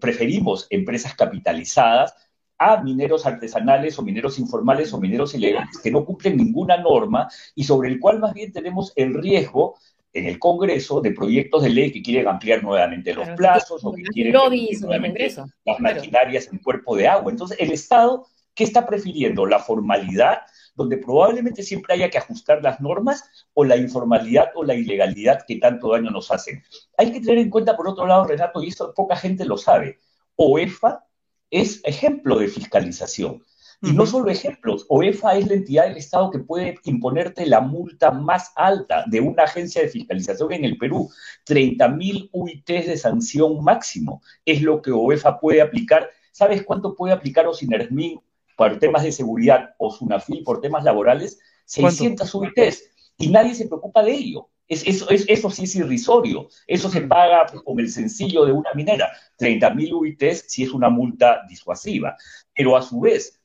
[0.00, 2.14] preferimos empresas capitalizadas
[2.58, 7.64] a mineros artesanales o mineros informales o mineros ilegales que no cumplen ninguna norma y
[7.64, 9.76] sobre el cual más bien tenemos el riesgo
[10.12, 14.02] en el Congreso de proyectos de ley que quieren ampliar nuevamente los plazos o que
[14.02, 17.30] quieren nuevamente las maquinarias en cuerpo de agua.
[17.32, 19.46] Entonces, el Estado, ¿qué está prefiriendo?
[19.46, 20.42] ¿La formalidad,
[20.74, 25.56] donde probablemente siempre haya que ajustar las normas, o la informalidad o la ilegalidad que
[25.56, 26.62] tanto daño nos hacen?
[26.98, 29.98] Hay que tener en cuenta, por otro lado, Renato, y eso poca gente lo sabe,
[30.36, 31.06] OEFA
[31.50, 33.42] es ejemplo de fiscalización.
[33.82, 38.12] Y no solo ejemplos, OEFA es la entidad del Estado que puede imponerte la multa
[38.12, 41.10] más alta de una agencia de fiscalización en el Perú.
[41.44, 46.08] 30 mil UITs de sanción máximo es lo que OEFA puede aplicar.
[46.30, 48.20] ¿Sabes cuánto puede aplicar OSINERSMIN
[48.56, 51.40] por temas de seguridad o SUNAFIL por temas laborales?
[51.64, 52.84] 600 UITs.
[53.18, 56.48] Y nadie se preocupa de ello eso, eso sí es irrisorio.
[56.66, 59.10] Eso se paga con el sencillo de una minera.
[59.36, 62.16] 30 mil UITs sí es una multa disuasiva.
[62.54, 63.40] Pero a su vez,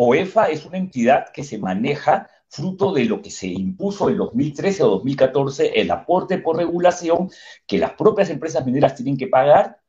[0.00, 4.84] OEFA es una entidad que se maneja fruto de lo que se impuso en 2013
[4.84, 7.28] o 2014, el aporte por regulación
[7.66, 9.80] que las propias empresas mineras tienen que pagar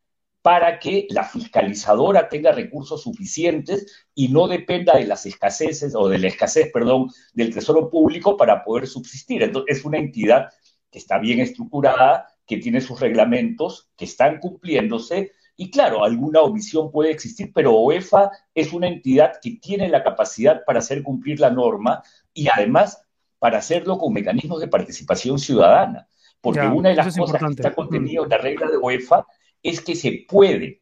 [0.41, 6.17] para que la fiscalizadora tenga recursos suficientes y no dependa de las escaseces o de
[6.17, 9.43] la escasez, perdón, del Tesoro Público para poder subsistir.
[9.43, 10.50] Entonces, es una entidad
[10.89, 15.34] que está bien estructurada, que tiene sus reglamentos, que están cumpliéndose.
[15.62, 20.63] Y claro, alguna omisión puede existir, pero OEFA es una entidad que tiene la capacidad
[20.65, 22.02] para hacer cumplir la norma
[22.34, 23.04] y además
[23.39, 26.08] para hacerlo con mecanismos de participación ciudadana.
[26.39, 29.28] Porque una de las cosas que está contenido en la regla de OEFA
[29.62, 30.82] es que se puede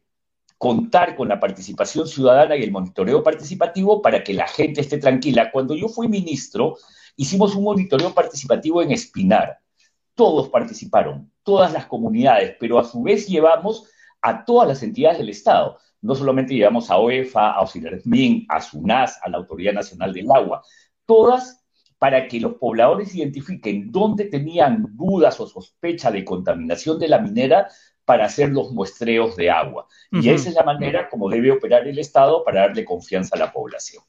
[0.58, 5.50] contar con la participación ciudadana y el monitoreo participativo para que la gente esté tranquila.
[5.50, 6.76] Cuando yo fui ministro,
[7.16, 9.58] hicimos un monitoreo participativo en Espinar.
[10.14, 13.88] Todos participaron, todas las comunidades, pero a su vez llevamos
[14.22, 15.78] a todas las entidades del Estado.
[16.00, 20.62] No solamente llevamos a OEFA, a OSINERSMIN, a SUNAS, a la Autoridad Nacional del Agua,
[21.06, 21.64] todas
[21.98, 27.68] para que los pobladores identifiquen dónde tenían dudas o sospecha de contaminación de la minera
[28.04, 29.86] para hacer los muestreos de agua.
[30.10, 33.52] Y esa es la manera como debe operar el Estado para darle confianza a la
[33.52, 34.02] población.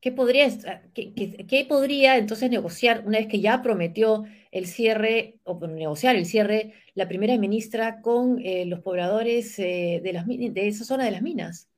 [0.00, 0.48] ¿Qué podría,
[0.94, 4.24] qué, podría entonces negociar una vez que ya prometió
[4.56, 10.12] el cierre, o negociar el cierre, la primera ministra con eh, los pobladores eh, de,
[10.14, 11.68] las, de esa zona de las minas?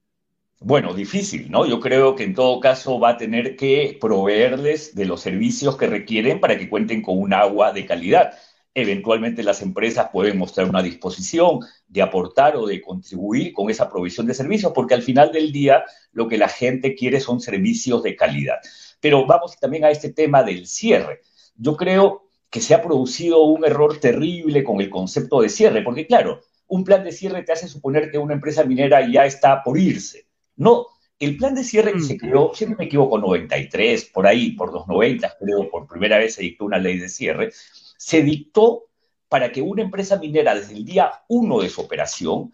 [0.61, 1.67] Bueno, difícil, ¿no?
[1.67, 5.89] Yo creo que en todo caso va a tener que proveerles de los servicios que
[5.89, 8.35] requieren para que cuenten con un agua de calidad.
[8.75, 14.25] Eventualmente las empresas pueden mostrar una disposición de aportar o de contribuir con esa provisión
[14.29, 18.15] de servicios, porque al final del día lo que la gente quiere son servicios de
[18.15, 18.59] calidad.
[19.01, 21.23] Pero vamos también a este tema del cierre.
[21.57, 26.07] Yo creo que se ha producido un error terrible con el concepto de cierre, porque
[26.07, 29.79] claro, un plan de cierre te hace suponer que una empresa minera ya está por
[29.79, 30.27] irse.
[30.57, 30.87] No,
[31.19, 34.73] el plan de cierre que se creó, si no me equivoco, 93, por ahí, por
[34.73, 37.51] los 90, creo, por primera vez se dictó una ley de cierre,
[37.97, 38.85] se dictó
[39.29, 42.53] para que una empresa minera desde el día uno de su operación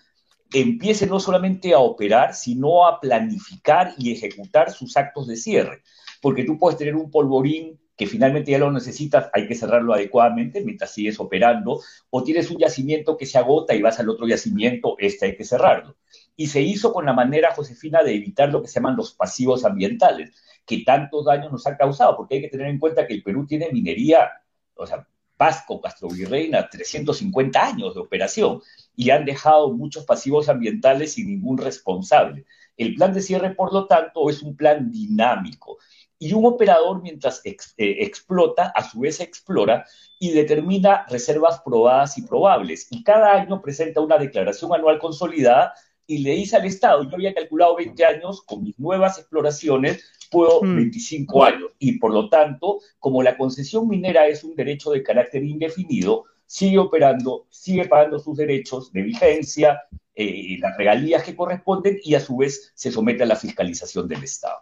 [0.52, 5.82] empiece no solamente a operar, sino a planificar y ejecutar sus actos de cierre.
[6.20, 10.62] Porque tú puedes tener un polvorín que finalmente ya lo necesitas, hay que cerrarlo adecuadamente
[10.62, 11.80] mientras sigues operando,
[12.10, 15.44] o tienes un yacimiento que se agota y vas al otro yacimiento, este hay que
[15.44, 15.96] cerrarlo.
[16.36, 19.64] Y se hizo con la manera, Josefina, de evitar lo que se llaman los pasivos
[19.64, 20.32] ambientales,
[20.66, 23.46] que tantos daños nos han causado, porque hay que tener en cuenta que el Perú
[23.46, 24.30] tiene minería,
[24.74, 28.62] o sea, Pasco, Castro Virreina, 350 años de operación
[28.94, 32.44] y han dejado muchos pasivos ambientales sin ningún responsable.
[32.76, 35.78] El plan de cierre, por lo tanto, es un plan dinámico
[36.18, 39.84] y un operador mientras eh, explota, a su vez explora
[40.18, 42.86] y determina reservas probadas y probables.
[42.90, 45.74] Y cada año presenta una declaración anual consolidada
[46.06, 50.60] y le dice al Estado, yo había calculado 20 años, con mis nuevas exploraciones puedo
[50.60, 51.42] 25 mm.
[51.42, 51.70] años.
[51.78, 56.78] Y por lo tanto, como la concesión minera es un derecho de carácter indefinido, sigue
[56.78, 59.82] operando, sigue pagando sus derechos de vigencia,
[60.14, 64.24] eh, las regalías que corresponden y a su vez se somete a la fiscalización del
[64.24, 64.58] Estado.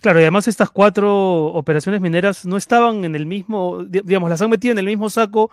[0.00, 4.50] Claro, y además estas cuatro operaciones mineras no estaban en el mismo, digamos, las han
[4.50, 5.50] metido en el mismo saco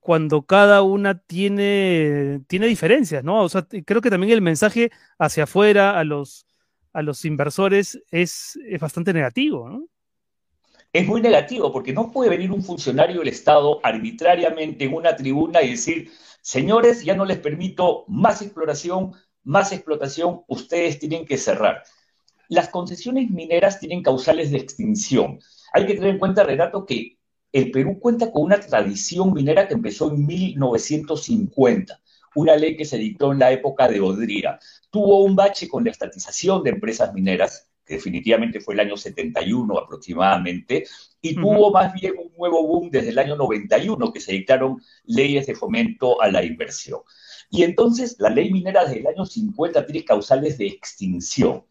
[0.00, 3.42] cuando cada una tiene, tiene diferencias, ¿no?
[3.42, 6.46] O sea, creo que también el mensaje hacia afuera a los,
[6.92, 9.88] a los inversores es, es bastante negativo, ¿no?
[10.92, 15.60] Es muy negativo porque no puede venir un funcionario del Estado arbitrariamente en una tribuna
[15.62, 21.82] y decir, señores, ya no les permito más exploración, más explotación, ustedes tienen que cerrar.
[22.48, 25.38] Las concesiones mineras tienen causales de extinción.
[25.72, 27.18] Hay que tener en cuenta, Renato, que
[27.52, 32.00] el Perú cuenta con una tradición minera que empezó en 1950,
[32.34, 34.58] una ley que se dictó en la época de Odría.
[34.90, 39.78] Tuvo un bache con la estatización de empresas mineras, que definitivamente fue el año 71
[39.78, 40.84] aproximadamente,
[41.22, 45.46] y tuvo más bien un nuevo boom desde el año 91, que se dictaron leyes
[45.46, 47.00] de fomento a la inversión.
[47.50, 51.64] Y entonces la ley minera desde el año 50 tiene causales de extinción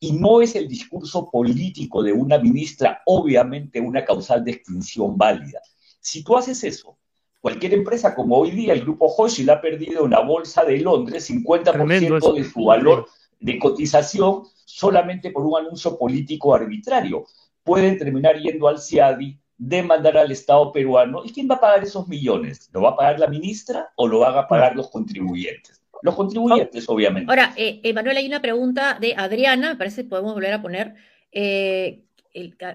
[0.00, 5.60] y no es el discurso político de una ministra, obviamente una causal de extinción válida.
[6.00, 6.96] Si tú haces eso,
[7.40, 11.30] cualquier empresa como hoy día, el grupo Hochschild ha perdido en la bolsa de Londres
[11.30, 13.06] 50% de su valor
[13.38, 17.26] de cotización solamente por un anuncio político arbitrario.
[17.62, 21.22] Pueden terminar yendo al CIADI, demandar al Estado peruano.
[21.26, 22.70] ¿Y quién va a pagar esos millones?
[22.72, 25.79] ¿Lo va a pagar la ministra o lo van a pagar los contribuyentes?
[26.02, 27.30] Los contribuyentes, obviamente.
[27.30, 30.94] Ahora, eh, Emanuel, hay una pregunta de Adriana, me parece que podemos volver a poner.
[31.32, 32.04] Eh,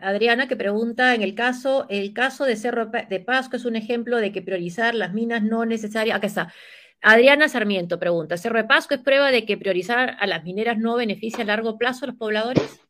[0.02, 4.18] Adriana que pregunta en el caso, el caso de Cerro de Pasco es un ejemplo
[4.18, 6.18] de que priorizar las minas no necesarias.
[6.18, 6.54] Acá está.
[7.02, 10.96] Adriana Sarmiento pregunta, ¿Cerro de Pasco es prueba de que priorizar a las mineras no
[10.96, 12.82] beneficia a largo plazo a los pobladores?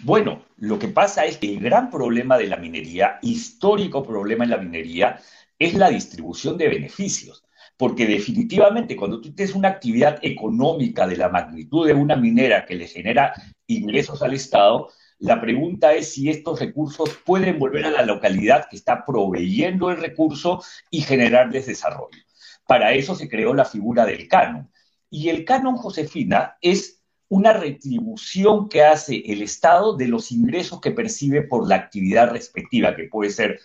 [0.00, 4.50] Bueno, lo que pasa es que el gran problema de la minería, histórico problema en
[4.50, 5.18] la minería,
[5.58, 7.44] es la distribución de beneficios
[7.78, 12.74] porque definitivamente cuando tú tienes una actividad económica de la magnitud de una minera que
[12.74, 13.32] le genera
[13.68, 14.88] ingresos al Estado,
[15.20, 19.98] la pregunta es si estos recursos pueden volver a la localidad que está proveyendo el
[19.98, 20.60] recurso
[20.90, 22.18] y generarles desarrollo.
[22.66, 24.70] Para eso se creó la figura del canon.
[25.08, 30.90] Y el canon, Josefina, es una retribución que hace el Estado de los ingresos que
[30.90, 33.60] percibe por la actividad respectiva, que puede ser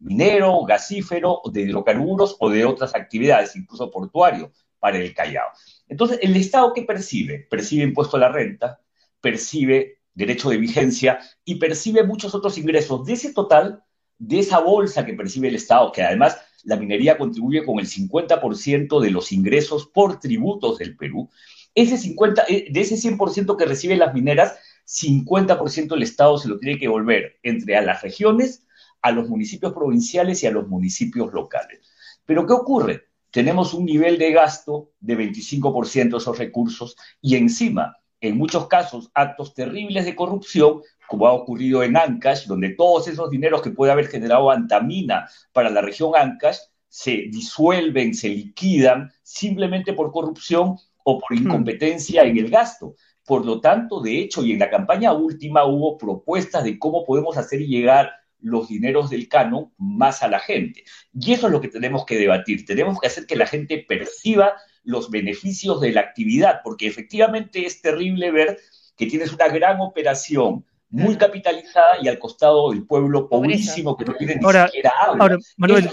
[0.00, 5.48] minero, gasífero, de hidrocarburos o de otras actividades, incluso portuario, para el Callao.
[5.88, 7.46] Entonces, ¿el Estado qué percibe?
[7.50, 8.80] Percibe impuesto a la renta,
[9.20, 13.04] percibe derecho de vigencia y percibe muchos otros ingresos.
[13.04, 13.82] De ese total,
[14.18, 19.00] de esa bolsa que percibe el Estado, que además la minería contribuye con el 50%
[19.00, 21.30] de los ingresos por tributos del Perú,
[21.74, 26.58] ese 50, eh, de ese 100% que reciben las mineras, 50% el Estado se lo
[26.58, 28.65] tiene que volver entre a las regiones
[29.02, 31.80] a los municipios provinciales y a los municipios locales.
[32.24, 33.02] Pero ¿qué ocurre?
[33.30, 39.10] Tenemos un nivel de gasto de 25% de esos recursos y encima, en muchos casos,
[39.14, 43.92] actos terribles de corrupción, como ha ocurrido en Ancash, donde todos esos dineros que puede
[43.92, 51.18] haber generado Antamina para la región Ancash se disuelven, se liquidan simplemente por corrupción o
[51.18, 51.42] por hmm.
[51.42, 52.94] incompetencia en el gasto.
[53.26, 57.36] Por lo tanto, de hecho, y en la campaña última hubo propuestas de cómo podemos
[57.36, 60.84] hacer llegar los dineros del canon más a la gente.
[61.14, 62.64] Y eso es lo que tenemos que debatir.
[62.64, 67.82] Tenemos que hacer que la gente perciba los beneficios de la actividad, porque efectivamente es
[67.82, 68.58] terrible ver
[68.96, 74.14] que tienes una gran operación muy capitalizada y al costado el pueblo pobrísimo que no
[74.14, 75.16] tiene ni siquiera agua.
[75.20, 75.90] Ahora, Manuel,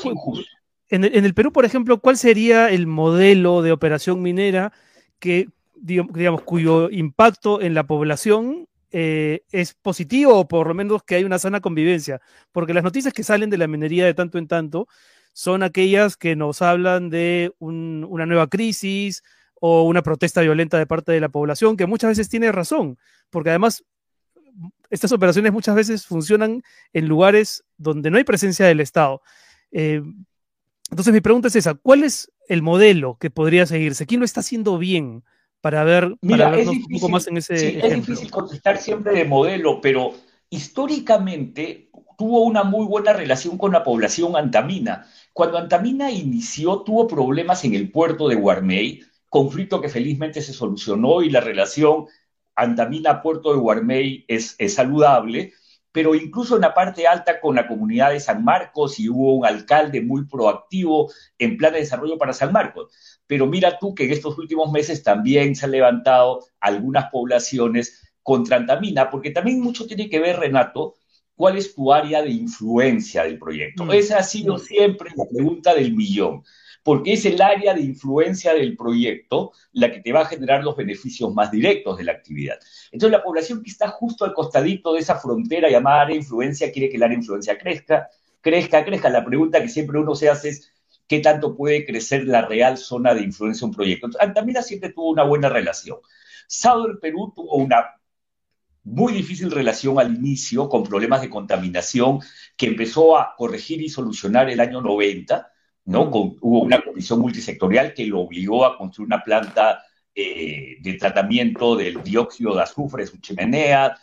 [0.89, 4.71] en el, en el Perú, por ejemplo, ¿cuál sería el modelo de operación minera
[5.19, 11.15] que, digamos, cuyo impacto en la población eh, es positivo o por lo menos que
[11.15, 14.47] hay una sana convivencia, porque las noticias que salen de la minería de tanto en
[14.47, 14.88] tanto
[15.34, 19.23] son aquellas que nos hablan de una nueva crisis
[19.60, 22.99] o una protesta violenta de parte de la población, que muchas veces tiene razón,
[23.32, 23.84] porque además
[24.91, 26.62] estas operaciones muchas veces funcionan
[26.93, 29.23] en lugares donde no hay presencia del Estado.
[29.71, 30.03] Eh,
[30.91, 34.06] entonces mi pregunta es esa, ¿cuál es el modelo que podría seguirse?
[34.06, 35.23] ¿Quién lo está haciendo bien
[35.63, 39.23] para ver Mira, vernos un poco más en ese sí, Es difícil contestar siempre de
[39.23, 40.13] modelo, pero
[40.49, 45.08] históricamente tuvo una muy buena relación con la población antamina.
[45.32, 51.21] Cuando Antamina inició, tuvo problemas en el puerto de Guarmey, conflicto que felizmente se solucionó
[51.21, 52.08] y la relación
[52.56, 55.54] Antamina-Puerto de Guarmey es, es saludable,
[55.93, 59.45] pero incluso en la parte alta con la comunidad de San Marcos y hubo un
[59.45, 63.12] alcalde muy proactivo en plan de desarrollo para San Marcos.
[63.27, 68.57] Pero mira tú que en estos últimos meses también se han levantado algunas poblaciones contra
[68.57, 70.95] Antamina, porque también mucho tiene que ver, Renato,
[71.36, 73.86] cuál es tu área de influencia del proyecto.
[73.86, 73.91] Mm.
[73.91, 76.43] Esa ha sido siempre la pregunta del millón
[76.83, 80.75] porque es el área de influencia del proyecto la que te va a generar los
[80.75, 82.59] beneficios más directos de la actividad.
[82.91, 86.71] Entonces, la población que está justo al costadito de esa frontera llamada área de influencia
[86.71, 88.09] quiere que el área de influencia crezca,
[88.41, 89.09] crezca, crezca.
[89.09, 90.72] La pregunta que siempre uno se hace es,
[91.13, 94.10] ¿qué tanto puede crecer la real zona de influencia de un proyecto?
[94.19, 95.99] Antamina siempre tuvo una buena relación.
[96.88, 97.86] del Perú tuvo una
[98.84, 102.19] muy difícil relación al inicio, con problemas de contaminación,
[102.58, 105.52] que empezó a corregir y solucionar el año 90,
[105.86, 106.10] ¿no?
[106.10, 109.84] Hubo una comisión multisectorial que lo obligó a construir una planta
[110.15, 113.99] eh, de tratamiento del dióxido de azufre, su chimenea,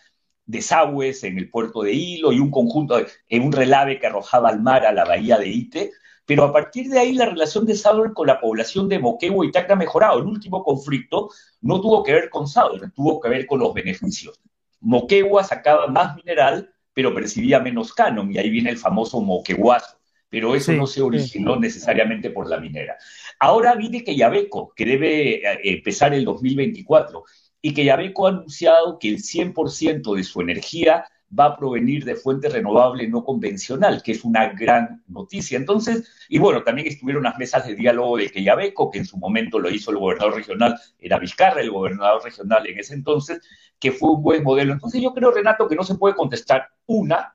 [0.46, 4.48] desagües en el puerto de Hilo y un conjunto, de, en un relave que arrojaba
[4.48, 5.90] al mar a la bahía de Ite.
[6.30, 9.50] Pero a partir de ahí la relación de Sauer con la población de Moquegua y
[9.50, 10.20] Tacna ha mejorado.
[10.20, 11.28] El último conflicto
[11.60, 14.40] no tuvo que ver con Sauer, tuvo que ver con los beneficios.
[14.78, 19.96] Moquegua sacaba más mineral, pero percibía menos canon, y ahí viene el famoso moqueguazo
[20.28, 22.96] pero eso no se originó necesariamente por la minera.
[23.40, 27.24] Ahora viene Yabeco, que debe eh, empezar el 2024,
[27.60, 31.04] y Yabeco ha anunciado que el 100% de su energía
[31.38, 35.56] va a provenir de fuente renovable no convencional, que es una gran noticia.
[35.56, 39.58] Entonces, y bueno, también estuvieron las mesas de diálogo de Queyabeco, que en su momento
[39.58, 43.40] lo hizo el gobernador regional, era Vizcarra, el gobernador regional en ese entonces,
[43.78, 44.72] que fue un buen modelo.
[44.72, 47.34] Entonces yo creo, Renato, que no se puede contestar una,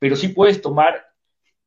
[0.00, 1.06] pero sí puedes tomar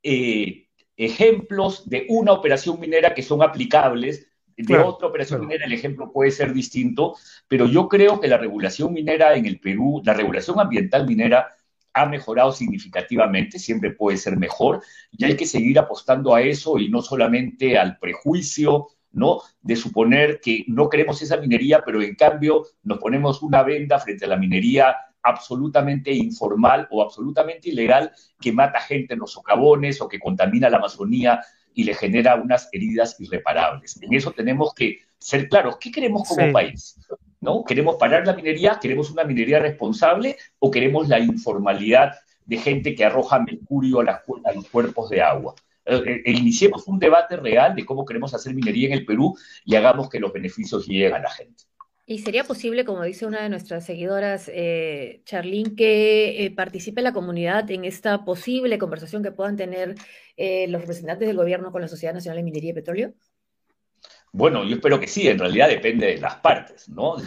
[0.04, 6.12] eh, ejemplos de una operación minera que son aplicables, de otra operación minera el ejemplo
[6.12, 7.16] puede ser distinto,
[7.48, 11.48] pero yo creo que la regulación minera en el Perú, la regulación ambiental minera
[11.94, 16.90] ha mejorado significativamente, siempre puede ser mejor, y hay que seguir apostando a eso y
[16.90, 19.42] no solamente al prejuicio, ¿no?
[19.62, 24.26] De suponer que no queremos esa minería, pero en cambio nos ponemos una venda frente
[24.26, 30.08] a la minería absolutamente informal o absolutamente ilegal que mata gente en los socavones o
[30.08, 31.42] que contamina la Amazonía
[31.74, 34.02] y le genera unas heridas irreparables.
[34.02, 35.78] En eso tenemos que ser claros.
[35.78, 36.98] ¿Qué queremos como país?
[37.42, 37.64] ¿No?
[37.64, 38.80] ¿Queremos parar la minería?
[38.82, 42.14] ¿Queremos una minería responsable o queremos la informalidad
[42.46, 45.56] de gente que arroja mercurio a, a los cuerpos de agua?
[45.86, 49.76] Eh, eh, iniciemos un debate real de cómo queremos hacer minería en el Perú y
[49.76, 51.64] hagamos que los beneficios lleguen a la gente.
[52.12, 57.14] ¿Y sería posible, como dice una de nuestras seguidoras, eh, Charlene, que eh, participe la
[57.14, 59.96] comunidad en esta posible conversación que puedan tener
[60.36, 63.14] eh, los representantes del gobierno con la Sociedad Nacional de Minería y Petróleo?
[64.34, 67.18] Bueno, yo espero que sí, en realidad depende de las partes, ¿no?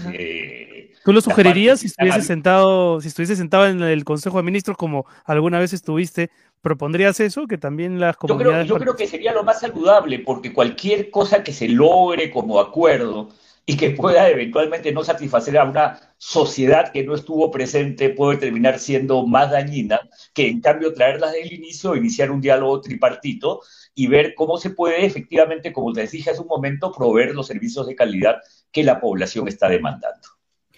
[1.05, 5.05] ¿Tú lo sugerirías si estuviese sentado, si estuviese sentado en el Consejo de Ministros como
[5.25, 6.31] alguna vez estuviste,
[6.63, 8.67] propondrías eso, que también las comunidades...
[8.67, 12.31] Yo creo, yo creo que sería lo más saludable, porque cualquier cosa que se logre
[12.31, 13.29] como acuerdo,
[13.67, 18.79] y que pueda eventualmente no satisfacer a una sociedad que no estuvo presente puede terminar
[18.79, 20.01] siendo más dañina
[20.35, 23.63] que en cambio traerlas desde el inicio, iniciar un diálogo tripartito
[23.95, 27.87] y ver cómo se puede efectivamente, como te dije hace un momento, proveer los servicios
[27.87, 28.37] de calidad
[28.73, 30.29] que la población está demandando.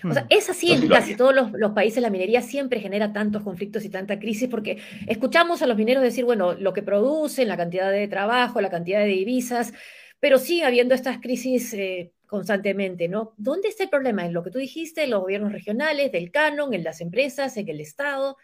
[0.05, 3.43] O sea, es así en casi todos los, los, países, la minería siempre genera tantos
[3.43, 7.57] conflictos y tanta crisis, porque escuchamos a los mineros decir, bueno, lo que producen, la
[7.57, 9.73] cantidad de trabajo, la cantidad de divisas,
[10.21, 13.33] pero sigue habiendo estas crisis eh, constantemente, ¿no?
[13.37, 14.27] ¿Dónde está el problema?
[14.27, 17.69] En lo que tú dijiste, en los gobiernos regionales, del canon, en las empresas, en
[17.69, 18.37] el Estado.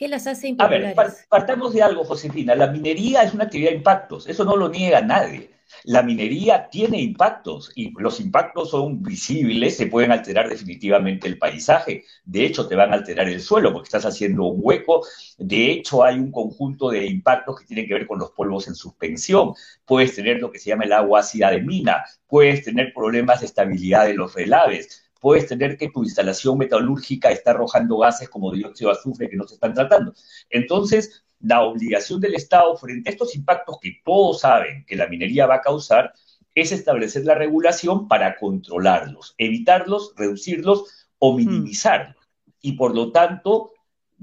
[0.00, 0.96] ¿Qué las hace impopulares?
[0.96, 2.54] A ver, partamos de algo, Josefina.
[2.54, 5.50] La minería es una actividad de impactos, eso no lo niega nadie.
[5.84, 12.04] La minería tiene impactos y los impactos son visibles, se pueden alterar definitivamente el paisaje,
[12.24, 16.02] de hecho te van a alterar el suelo porque estás haciendo un hueco, de hecho
[16.02, 19.52] hay un conjunto de impactos que tienen que ver con los polvos en suspensión,
[19.84, 23.46] puedes tener lo que se llama el agua ácida de mina, puedes tener problemas de
[23.46, 28.90] estabilidad de los relaves, puedes tener que tu instalación metalúrgica está arrojando gases como dióxido
[28.90, 30.14] de azufre que no se están tratando.
[30.48, 35.46] Entonces, la obligación del Estado frente a estos impactos que todos saben que la minería
[35.46, 36.12] va a causar
[36.54, 41.36] es establecer la regulación para controlarlos, evitarlos, reducirlos o hmm.
[41.36, 42.16] minimizarlos.
[42.60, 43.72] Y por lo tanto,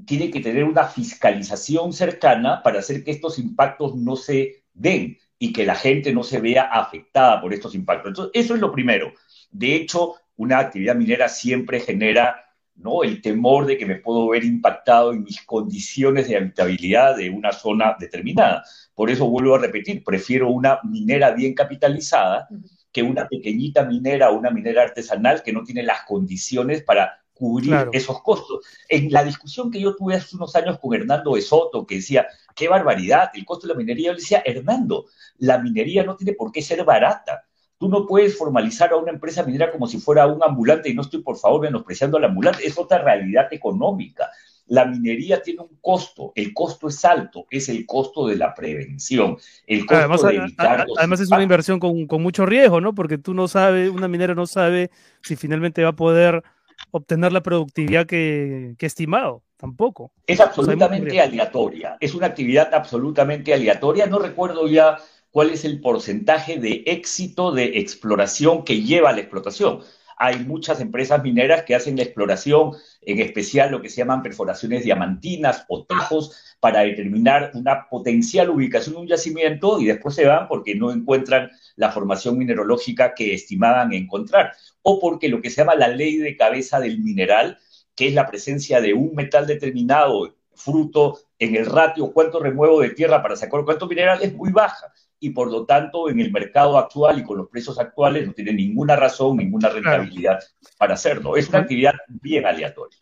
[0.06, 5.54] tiene que tener una fiscalización cercana para hacer que estos impactos no se den y
[5.54, 8.10] que la gente no se vea afectada por estos impactos.
[8.10, 9.14] Entonces, eso es lo primero.
[9.52, 12.44] De hecho, una actividad minera siempre genera
[12.76, 13.04] ¿no?
[13.04, 17.52] el temor de que me puedo ver impactado en mis condiciones de habitabilidad de una
[17.52, 18.64] zona determinada.
[18.94, 22.48] Por eso vuelvo a repetir, prefiero una minera bien capitalizada
[22.92, 27.90] que una pequeñita minera o una minera artesanal que no tiene las condiciones para cubrir
[27.92, 28.66] esos costos.
[28.90, 32.68] En la discusión que yo tuve hace unos años con Hernando Esoto, que decía, qué
[32.68, 35.06] barbaridad, el costo de la minería, yo le decía, Hernando,
[35.38, 37.46] la minería no tiene por qué ser barata.
[37.78, 41.04] Tú no puedes formalizar a una empresa minera como si fuera un ambulante, y no
[41.04, 44.30] estoy por favor menospreciando al ambulante, es otra realidad económica.
[44.66, 49.38] La minería tiene un costo, el costo es alto, es el costo de la prevención,
[49.66, 52.94] el costo además, de evitar además es una inversión con, con, mucho riesgo, ¿no?
[52.94, 54.90] Porque tú no sabes, una minera no sabe
[55.22, 56.44] si finalmente va a poder
[56.92, 60.12] obtener la productividad que, que estimado, tampoco.
[60.26, 64.06] Es absolutamente aleatoria, es una actividad absolutamente aleatoria.
[64.06, 64.98] No recuerdo ya
[65.38, 69.82] cuál es el porcentaje de éxito de exploración que lleva a la explotación.
[70.18, 72.72] Hay muchas empresas mineras que hacen la exploración,
[73.04, 78.96] en especial lo que se llaman perforaciones diamantinas o tajos, para determinar una potencial ubicación
[78.96, 83.94] de un yacimiento y después se van porque no encuentran la formación mineralógica que estimaban
[83.94, 87.60] encontrar, o porque lo que se llama la ley de cabeza del mineral,
[87.96, 92.90] que es la presencia de un metal determinado, fruto en el ratio cuánto remuevo de
[92.90, 96.78] tierra para sacar cuánto mineral, es muy baja y por lo tanto en el mercado
[96.78, 100.40] actual y con los precios actuales no tiene ninguna razón, ninguna rentabilidad
[100.78, 101.38] para hacerlo.
[101.38, 102.98] Es una actividad bien aleatoria.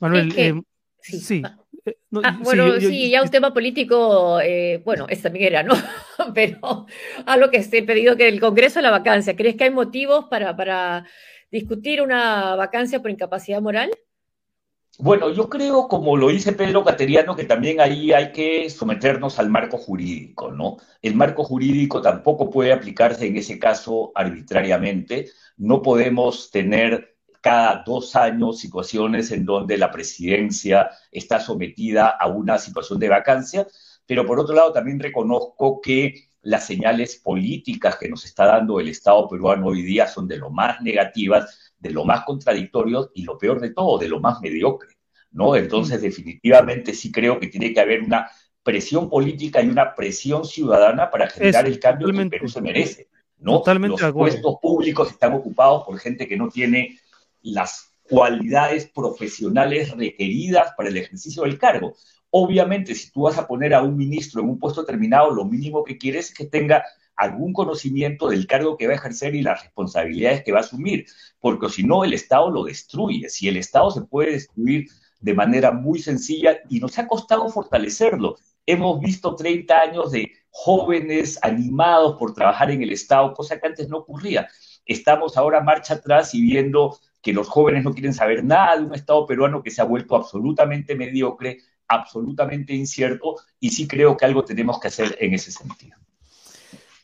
[0.00, 0.60] Manuel, eh,
[1.00, 1.42] sí.
[1.84, 5.74] Eh, ah, bueno, sí, ya un tema político, eh, bueno, esta también era, ¿no?
[6.34, 6.86] Pero
[7.26, 10.56] algo que se ha pedido que el Congreso la vacancia, ¿crees que hay motivos para,
[10.56, 11.04] para
[11.50, 13.90] discutir una vacancia por incapacidad moral?
[15.00, 19.48] Bueno, yo creo, como lo dice Pedro Cateriano, que también ahí hay que someternos al
[19.48, 20.76] marco jurídico, ¿no?
[21.00, 25.30] El marco jurídico tampoco puede aplicarse en ese caso arbitrariamente.
[25.56, 32.58] No podemos tener cada dos años situaciones en donde la presidencia está sometida a una
[32.58, 33.68] situación de vacancia,
[34.04, 38.88] pero por otro lado también reconozco que las señales políticas que nos está dando el
[38.88, 43.38] Estado peruano hoy día son de lo más negativas de lo más contradictorio y lo
[43.38, 44.96] peor de todo, de lo más mediocre,
[45.30, 45.54] ¿no?
[45.54, 48.28] Entonces, definitivamente sí creo que tiene que haber una
[48.62, 53.08] presión política y una presión ciudadana para generar el cambio que el Perú se merece,
[53.38, 53.58] ¿no?
[53.58, 56.98] Totalmente Los puestos públicos están ocupados por gente que no tiene
[57.42, 61.94] las cualidades profesionales requeridas para el ejercicio del cargo.
[62.30, 65.84] Obviamente, si tú vas a poner a un ministro en un puesto determinado, lo mínimo
[65.84, 66.84] que quieres es que tenga
[67.18, 71.04] algún conocimiento del cargo que va a ejercer y las responsabilidades que va a asumir,
[71.40, 73.28] porque si no, el Estado lo destruye.
[73.28, 74.88] Si el Estado se puede destruir
[75.20, 78.36] de manera muy sencilla y nos ha costado fortalecerlo.
[78.66, 83.88] Hemos visto 30 años de jóvenes animados por trabajar en el Estado, cosa que antes
[83.88, 84.48] no ocurría.
[84.84, 88.94] Estamos ahora marcha atrás y viendo que los jóvenes no quieren saber nada de un
[88.94, 91.58] Estado peruano que se ha vuelto absolutamente mediocre,
[91.88, 95.96] absolutamente incierto, y sí creo que algo tenemos que hacer en ese sentido.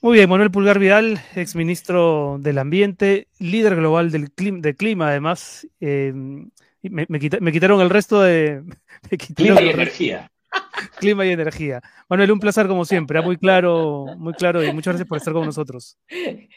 [0.04, 5.66] Muy bien, Manuel Pulgar Vidal, exministro del Ambiente, líder global del clima, de clima además.
[5.80, 6.12] Eh,
[6.82, 8.62] me, quitaron el resto de...
[9.34, 10.30] clima y energía.
[11.00, 11.80] clima y energía.
[12.06, 13.22] Manuel, un placer como siempre, ¿eh?
[13.22, 15.96] muy claro, muy claro y muchas gracias por estar con nosotros.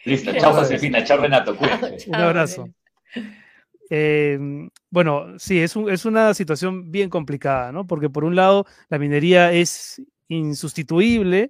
[0.03, 1.55] Listo, chao Josefina, chao Renato,
[2.07, 2.67] Un abrazo.
[3.89, 4.37] Eh,
[4.89, 7.87] bueno, sí, es, es una situación bien complicada, ¿no?
[7.87, 11.49] Porque por un lado la minería es insustituible,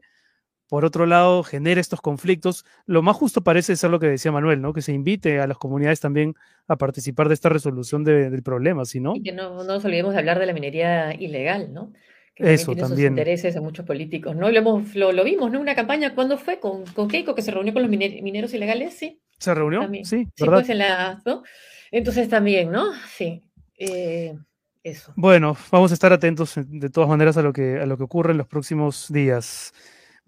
[0.68, 2.66] por otro lado, genera estos conflictos.
[2.86, 4.74] Lo más justo parece ser lo que decía Manuel, ¿no?
[4.74, 6.36] Que se invite a las comunidades también
[6.68, 9.16] a participar de esta resolución del problema, ¿sí, no?
[9.16, 11.94] Y que no, nos olvidemos de hablar de la minería ilegal, ¿no?
[12.36, 12.88] Que Eso también.
[12.88, 14.52] Tiene sus intereses a muchos políticos, ¿no?
[14.52, 15.60] Lo, hemos, lo, vimos, ¿no?
[15.60, 16.60] Una campaña, ¿cuándo fue?
[16.60, 19.22] Con, con Keiko, que se reunió con los mineros ilegales, sí.
[19.40, 19.88] ¿Se reunió?
[20.04, 21.44] Sí, sí, pues en la, ¿no?
[21.92, 22.92] Entonces también, ¿no?
[23.16, 23.44] Sí.
[23.78, 24.36] Eh,
[24.84, 25.14] eso.
[25.16, 28.32] Bueno, vamos a estar atentos de todas maneras a lo que, a lo que ocurre
[28.32, 29.74] en los próximos días.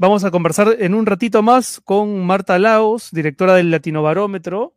[0.02, 4.74] Vamos a conversar en un ratito más con Marta Laos, directora del Latinobarómetro,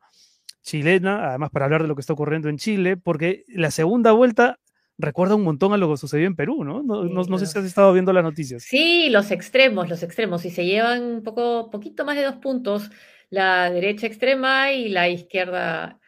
[0.64, 4.58] chilena, además para hablar de lo que está ocurriendo en Chile, porque la segunda vuelta
[4.98, 6.82] recuerda un montón a lo que sucedió en Perú, ¿no?
[6.82, 8.64] No, sé si has estado viendo las noticias.
[8.64, 12.90] Sí, los extremos, los extremos, y se llevan un poco, poquito más de dos puntos,
[13.30, 16.00] la derecha extrema y la izquierda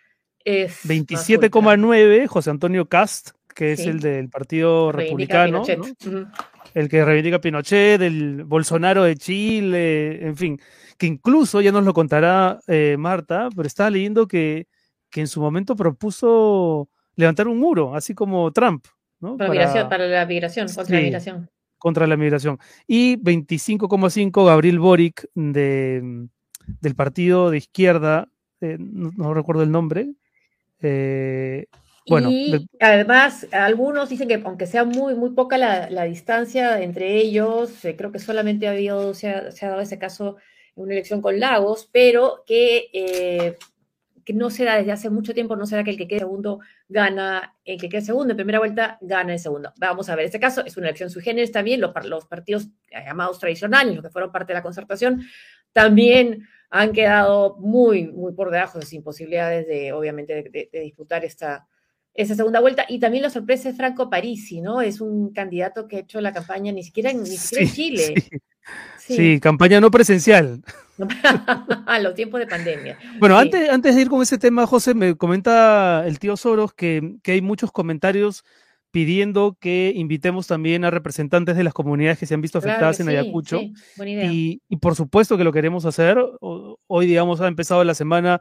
[0.45, 0.85] es...
[0.85, 5.63] 27,9, José Antonio Cast, que es el del Partido Republicano,
[6.75, 10.61] el que reivindica Pinochet, del Bolsonaro de Chile, en fin,
[10.99, 14.67] que incluso ya nos lo contará eh, Marta, pero estaba leyendo que,
[15.11, 18.85] que en su momento propuso levantar un muro, así como Trump.
[19.21, 19.37] ¿no?
[19.37, 21.51] Para, la migración, contra la migración.
[21.79, 22.59] Contra la migración.
[22.87, 26.29] Y 25,5 Gabriel Boric de,
[26.81, 28.29] del partido de izquierda,
[28.61, 30.13] eh, no, recuerdo el nombre.
[30.81, 31.67] Eh,
[32.07, 37.85] bueno, y además, algunos dicen que aunque sea muy, muy poca la, distancia entre ellos,
[37.85, 40.37] eh, creo que solamente ha habido, se ha, dado ese caso
[40.77, 43.57] en una elección con Lagos, pero que
[44.25, 47.55] que no será desde hace mucho tiempo, no será que el que quede segundo gana,
[47.65, 49.73] el que quede segundo en primera vuelta gana en segundo.
[49.77, 53.39] Vamos a ver, este caso es una elección sui generis también, los, los partidos llamados
[53.39, 55.23] tradicionales, los que fueron parte de la concertación,
[55.73, 61.67] también han quedado muy, muy por debajo, sin posibilidades de, obviamente, de, disputar esta,
[62.15, 62.85] esa segunda vuelta.
[62.89, 64.81] Y también la sorpresa es Franco Parisi, ¿no?
[64.81, 68.15] Es un candidato que ha hecho la campaña ni siquiera, ni siquiera en Chile.
[68.99, 69.41] Sí.
[69.41, 70.63] campaña no presencial.
[71.87, 72.99] a los tiempos de pandemia.
[73.19, 77.17] Bueno, antes, antes de ir con ese tema, José, me comenta el tío Soros que,
[77.27, 78.45] hay muchos comentarios
[78.91, 83.09] pidiendo que invitemos también a representantes de las comunidades que se han visto afectadas en
[83.09, 83.61] Ayacucho.
[83.61, 86.17] Y, y, por supuesto que lo queremos hacer.
[86.41, 88.41] Hoy, digamos, ha empezado la semana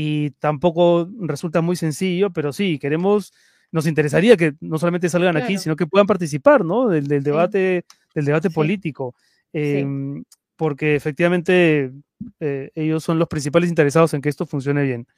[0.00, 3.32] y tampoco resulta muy sencillo, pero sí, queremos,
[3.72, 6.86] nos interesaría que no solamente salgan aquí, sino que puedan participar, ¿no?
[6.86, 7.84] Del, debate,
[8.14, 9.16] del debate político.
[9.52, 10.22] Em,
[10.54, 11.90] porque efectivamente
[12.38, 15.08] eh, ellos son los principales interesados en que esto funcione bien.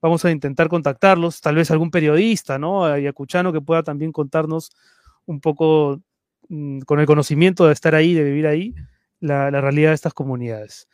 [0.00, 2.84] Vamos a intentar contactarlos, tal vez algún periodista, ¿no?
[2.84, 4.70] Ayacuchano que pueda también contarnos
[5.26, 6.00] un poco
[6.48, 8.72] mm, con el conocimiento de estar ahí, de vivir ahí,
[9.18, 10.86] la, realidad de estas comunidades.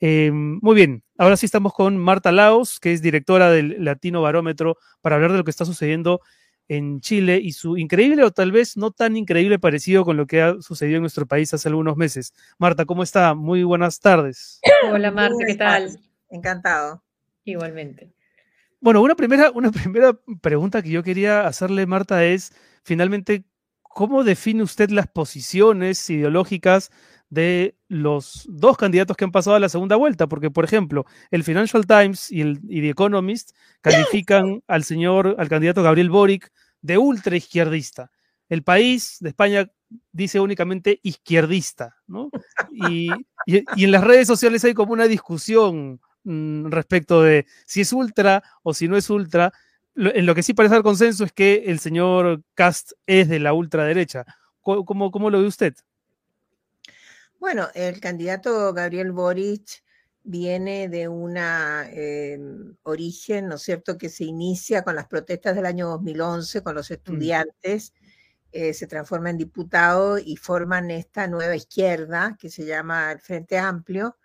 [0.00, 4.78] Em, muy bien, ahora sí estamos con Marta Laos, que es directora del Latino Barómetro,
[5.02, 6.22] para hablar de lo que está sucediendo
[6.68, 10.40] en Chile y su increíble o tal vez no tan increíble parecido con lo que
[10.40, 12.32] ha sucedido en nuestro país hace algunos meses.
[12.58, 13.34] Marta, ¿cómo está?
[13.34, 14.60] Muy buenas tardes.
[14.90, 15.98] Hola Marta, ¿qué tal?
[16.30, 17.02] Encantado.
[17.44, 18.12] Igualmente.
[18.80, 22.52] Bueno, una primera, una primera pregunta que yo quería hacerle, Marta, es
[22.84, 23.44] finalmente,
[23.82, 26.90] ¿cómo define usted las posiciones ideológicas
[27.30, 31.44] de los dos candidatos que han pasado a la segunda vuelta, porque, por ejemplo, el
[31.44, 36.52] Financial Times y, el, The Economist califican al señor, al candidato Gabriel Boric
[36.82, 38.10] de ultra izquierdista.
[38.48, 39.70] El país de España
[40.12, 42.30] dice únicamente izquierdista, ¿no?
[42.72, 43.08] Y,
[43.46, 48.74] en las redes sociales hay como una discusión mm, respecto de si es ultra o
[48.74, 49.52] si no es ultra.
[49.94, 53.52] en lo que sí parece haber consenso es que el señor Cast es de la
[53.52, 54.24] ultraderecha.
[54.60, 55.74] ¿Cómo, cómo lo ve usted?
[57.40, 59.82] Bueno, el candidato Gabriel Boric
[60.22, 65.64] viene de una em, origen, ¿no es cierto?, que se inicia con las protestas del
[65.64, 66.92] año 2011 con los mm.
[66.92, 67.94] estudiantes,
[68.52, 73.56] eh, se transforma en diputado y forman esta nueva izquierda que se llama el Frente
[73.58, 74.18] Amplio,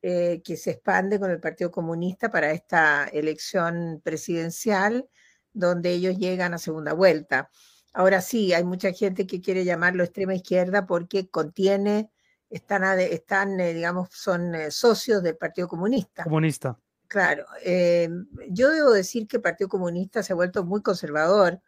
[0.00, 5.06] eh, que se expande con el Partido Comunista para esta elección presidencial,
[5.52, 7.50] donde ellos llegan a segunda vuelta.
[7.92, 12.10] Ahora sí, hay mucha gente que quiere llamarlo extrema izquierda porque contiene
[12.54, 16.22] están, están eh, digamos, son eh, socios del Partido Comunista.
[16.22, 16.78] Comunista.
[17.08, 18.08] Claro, eh,
[18.48, 21.60] yo debo decir que el Partido Comunista se ha vuelto muy conservador,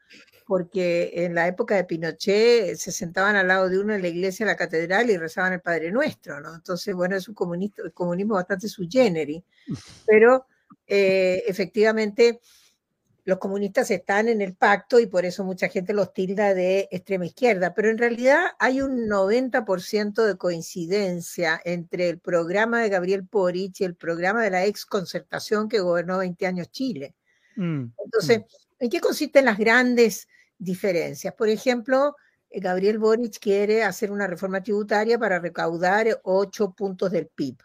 [0.47, 4.45] porque en la época de Pinochet se sentaban al lado de uno en la iglesia,
[4.45, 6.55] en la catedral, y rezaban el Padre Nuestro, ¿no?
[6.55, 9.43] Entonces, bueno, es un comunismo bastante sui generis,
[10.07, 10.47] pero
[10.87, 12.41] efectivamente
[13.27, 17.27] los comunistas están en el pacto y por eso mucha gente los tilda de extrema
[17.27, 23.81] izquierda, pero en realidad hay un 90% de coincidencia entre el programa de Gabriel Porich
[23.81, 27.17] y el programa de la ex concertación que gobernó 20 años Chile.
[27.57, 28.45] Mm, Entonces, mm.
[28.85, 31.35] ¿en qué consisten las grandes diferencias?
[31.35, 32.15] Por ejemplo,
[32.49, 37.57] eh, Gabriel Boric quiere hacer una reforma tributaria para recaudar 8 puntos del PIB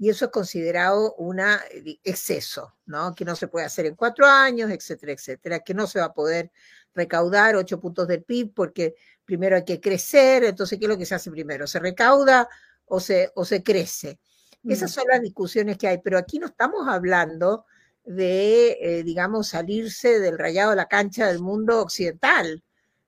[0.00, 3.14] y eso es considerado un eh, exceso, ¿no?
[3.14, 6.14] Que no se puede hacer en cuatro años, etcétera, etcétera, que no se va a
[6.14, 6.50] poder
[6.94, 8.94] recaudar ocho puntos del PIB porque
[9.26, 11.66] primero hay que crecer, entonces, ¿qué es lo que se hace primero?
[11.66, 12.48] ¿Se recauda
[12.86, 14.18] o se, o se crece?
[14.64, 17.66] Esas son las discusiones que hay, pero aquí no estamos hablando
[18.02, 22.64] de, eh, digamos, salirse del rayado de la cancha del mundo occidental,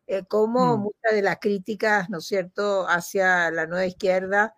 [0.07, 0.81] eh, como mm.
[0.83, 4.55] muchas de las críticas, ¿no es cierto?, hacia la nueva izquierda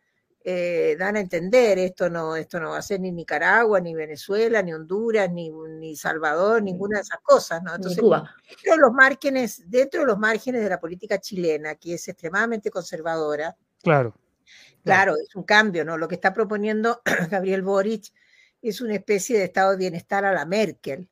[0.47, 4.61] eh, dan a entender, esto no, esto no va a ser ni Nicaragua, ni Venezuela,
[4.61, 7.75] ni Honduras, ni, ni Salvador, ninguna de esas cosas, ¿no?
[7.75, 8.31] Entonces, Cuba.
[8.47, 12.71] Dentro de los márgenes, dentro de los márgenes de la política chilena, que es extremadamente
[12.71, 13.57] conservadora.
[13.83, 14.15] Claro.
[14.85, 15.97] Claro, es un cambio, ¿no?
[15.97, 18.13] Lo que está proponiendo Gabriel Boric
[18.61, 21.09] es una especie de estado de bienestar a la Merkel.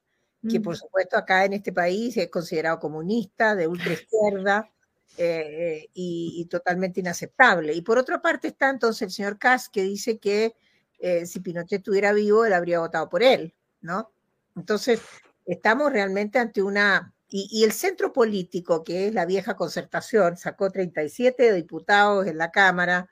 [0.46, 4.70] que por supuesto acá en este país es considerado comunista, de ultraizquierda
[5.16, 7.74] eh, y, totalmente inaceptable.
[7.74, 10.54] Y por otra parte está entonces el señor Kass que dice que
[10.98, 14.12] eh, si Pinochet estuviera vivo, él habría votado por él, ¿no?
[14.56, 15.00] Entonces,
[15.44, 17.12] estamos realmente ante una...
[17.28, 23.08] Y, el centro político, que es la vieja concertación, sacó 37 diputados en la Cámara,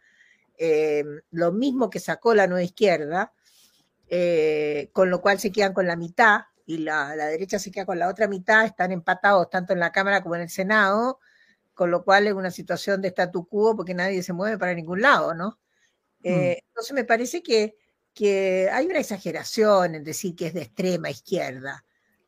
[0.59, 3.33] eh, lo mismo que sacó la nueva izquierda,
[4.93, 6.41] con lo cual se quedan con la mitad,
[6.71, 10.23] y la, derecha se queda con la otra mitad, están empatados tanto en la Cámara
[10.23, 11.19] como en el Senado,
[11.81, 15.01] con lo cual es una situación de statu quo porque nadie se mueve para ningún
[15.01, 15.59] lado, ¿no?
[16.23, 16.67] Eh, mm.
[16.69, 17.75] Entonces me parece que,
[18.13, 21.83] que, hay una exageración en decir que es de extrema izquierda.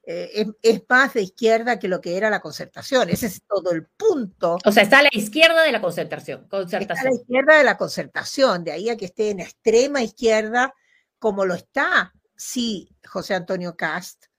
[0.05, 3.11] Eh, es, más de izquierda que lo que era la concertación.
[3.11, 4.57] Ese es todo el punto.
[4.64, 6.48] O sea, está a la izquierda de la concertación.
[6.48, 6.96] concertación.
[6.96, 10.72] Está a la izquierda de la concertación, de ahí a que esté en extrema izquierda,
[11.18, 14.32] como lo está, sí, José Antonio Cast,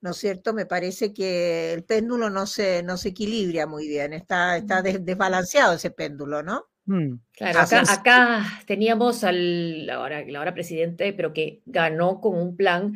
[0.00, 0.52] ¿no es cierto?
[0.54, 5.74] Me parece que el péndulo no se, no se equilibra muy bien, está, está desbalanceado
[5.74, 6.66] ese péndulo, ¿no?
[6.86, 7.16] Mm.
[7.32, 12.94] Claro, acá, teníamos al ahora, ahora presidente, pero que ganó con un plan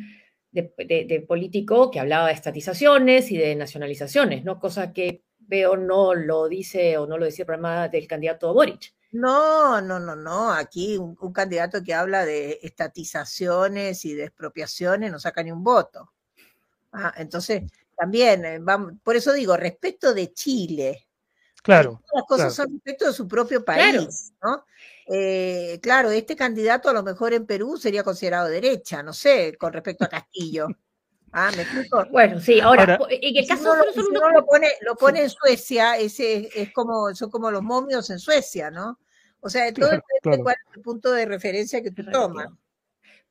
[0.51, 4.59] de, político que hablaba de estatizaciones y de nacionalizaciones, ¿no?
[4.59, 8.93] Cosa que veo no lo dice o no lo decía el programa del candidato Boric.
[9.11, 10.51] No, no, no, no.
[10.51, 15.63] Aquí un, un candidato que habla de estatizaciones y de expropiaciones no saca ni un
[15.63, 16.14] voto.
[16.95, 17.63] Ah, entonces,
[17.95, 18.61] también, eh,
[19.03, 21.07] por eso digo, respecto de Chile.
[21.61, 22.01] Claro.
[22.13, 24.57] Las cosas son respecto de su propio país, claro.
[24.57, 24.65] ¿no?
[25.07, 29.73] Eh, claro, este candidato a lo mejor en Perú sería considerado derecha, no sé, con
[29.73, 30.67] respecto a Castillo.
[31.37, 32.05] Ah, ¿me explico?
[32.11, 36.47] Bueno, sí, ahora, en el caso si no, lo, pone, lo pone en Suecia, ese
[36.55, 38.99] es como, son como los momios en Suecia, ¿no?
[39.41, 42.47] O sea, todo depende cuál es el punto de referencia que tú tomas.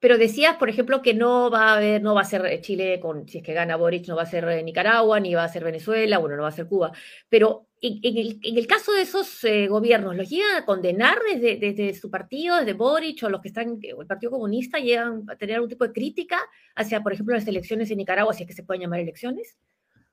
[0.05, 3.01] Pero decías, por ejemplo, que no va a haber, no va a ser eh, Chile
[3.01, 5.49] con, si es que gana Boric, no va a ser eh, Nicaragua, ni va a
[5.49, 6.93] ser Venezuela, bueno, no va a ser Cuba.
[7.31, 12.59] Pero en, el, caso de esos eh, gobiernos, ¿los llegan a condenar desde, su partido,
[12.59, 15.87] desde Boric o los que están, o el Partido Comunista, llegan a tener algún tipo
[15.87, 16.39] de crítica
[16.77, 19.57] hacia, por ejemplo, las elecciones en Nicaragua, si es que se pueden llamar elecciones?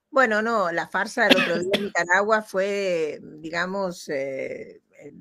[0.08, 4.80] Bueno, no, la farsa del otro día en Nicaragua fue, digamos, eh,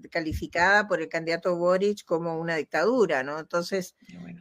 [0.09, 3.39] calificada por el candidato Boric como una dictadura, ¿no?
[3.39, 3.95] Entonces,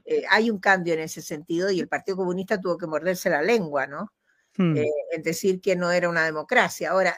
[0.05, 3.43] eh, hay un cambio en ese sentido y el Partido Comunista tuvo que morderse la
[3.43, 4.13] lengua, ¿no?
[4.57, 4.77] Hmm.
[4.77, 6.91] Eh, en decir que no era una democracia.
[6.91, 7.17] Ahora,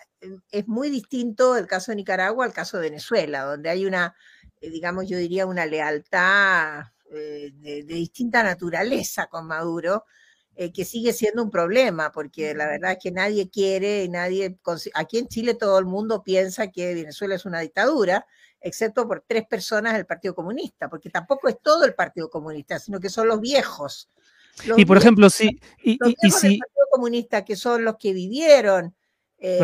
[0.50, 4.14] es muy distinto el caso de Nicaragua al caso de Venezuela, donde hay una,
[4.60, 10.04] digamos, yo diría una lealtad de, distinta naturaleza con Maduro,
[10.54, 14.58] que sigue siendo un problema, porque la verdad es que nadie quiere, nadie,
[14.94, 18.26] aquí en Chile todo el mundo piensa que Venezuela es una dictadura,
[18.60, 23.00] excepto por tres personas del Partido Comunista, porque tampoco es todo el Partido Comunista, sino
[23.00, 24.10] que son los viejos.
[24.76, 26.58] y por ejemplo, sí, y, los y, si...
[26.58, 28.94] Partido Comunista, que son los que vivieron
[29.38, 29.58] eh,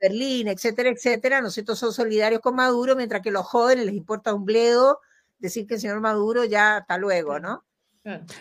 [0.00, 4.44] Berlín, etcétera, etcétera, nosotros son solidarios con Maduro, mientras que los jóvenes les importa un
[4.44, 5.00] bledo
[5.38, 7.64] decir que el señor Maduro ya hasta luego, ¿no?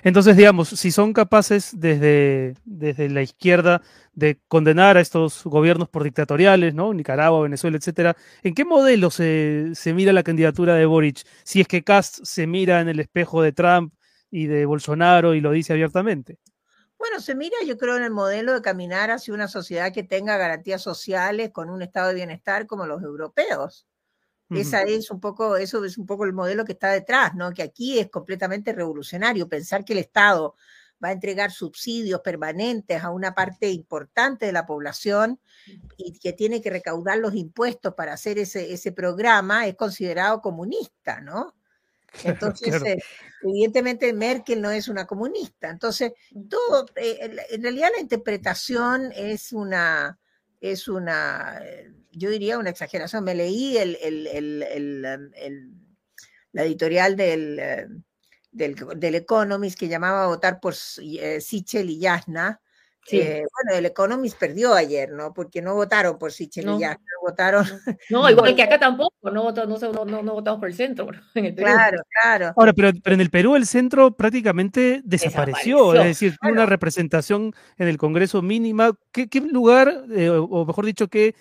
[0.03, 3.81] Entonces, digamos, si son capaces desde, desde la izquierda
[4.13, 6.93] de condenar a estos gobiernos por dictatoriales, ¿no?
[6.93, 11.25] Nicaragua, Venezuela, etcétera, ¿en qué modelo se, mira la candidatura de Boric?
[11.43, 13.93] Si es que Cast se mira en el espejo de Trump
[14.31, 16.39] y de Bolsonaro y lo dice abiertamente.
[16.97, 20.37] Bueno, se mira, yo creo, en el modelo de caminar hacia una sociedad que tenga
[20.37, 23.88] garantías sociales con un estado de bienestar como los europeos.
[24.49, 27.51] Esa es un poco, eso es un poco el modelo que está detrás, ¿no?
[27.51, 30.55] Que aquí es completamente revolucionario pensar que el Estado
[31.03, 35.39] va a entregar subsidios permanentes a una parte importante de la población
[35.97, 41.21] y que tiene que recaudar los impuestos para hacer ese, ese programa, es considerado comunista,
[41.21, 41.55] ¿no?
[42.23, 42.97] Entonces, eh,
[43.43, 45.69] evidentemente Merkel no es una comunista.
[45.69, 46.13] Entonces,
[46.49, 50.19] todo, eh, en realidad la interpretación es una,
[50.59, 53.23] es una, eh, yo diría una exageración.
[53.23, 53.97] Me leí el,
[56.51, 57.87] la editorial del, eh,
[58.51, 62.61] del, del, Economist que llamaba a votar por eh, Sichel y Yasna.
[63.11, 65.33] Eh, bueno, el Economist perdió ayer, ¿no?
[65.33, 67.65] Porque no votaron por Sichel y Yasna, votaron.
[68.09, 71.45] No, igual que acá tampoco, no, votamos, no, no, no, votamos por el centro, en
[71.45, 71.67] el Perú.
[71.67, 72.53] Claro, claro.
[72.55, 77.87] Ahora, pero, pero en el Perú el centro prácticamente desapareció, es decir, una representación en
[77.87, 78.91] el Congreso mínima.
[79.11, 80.03] ¿Qué, qué lugar,
[80.49, 81.33] o mejor dicho, qué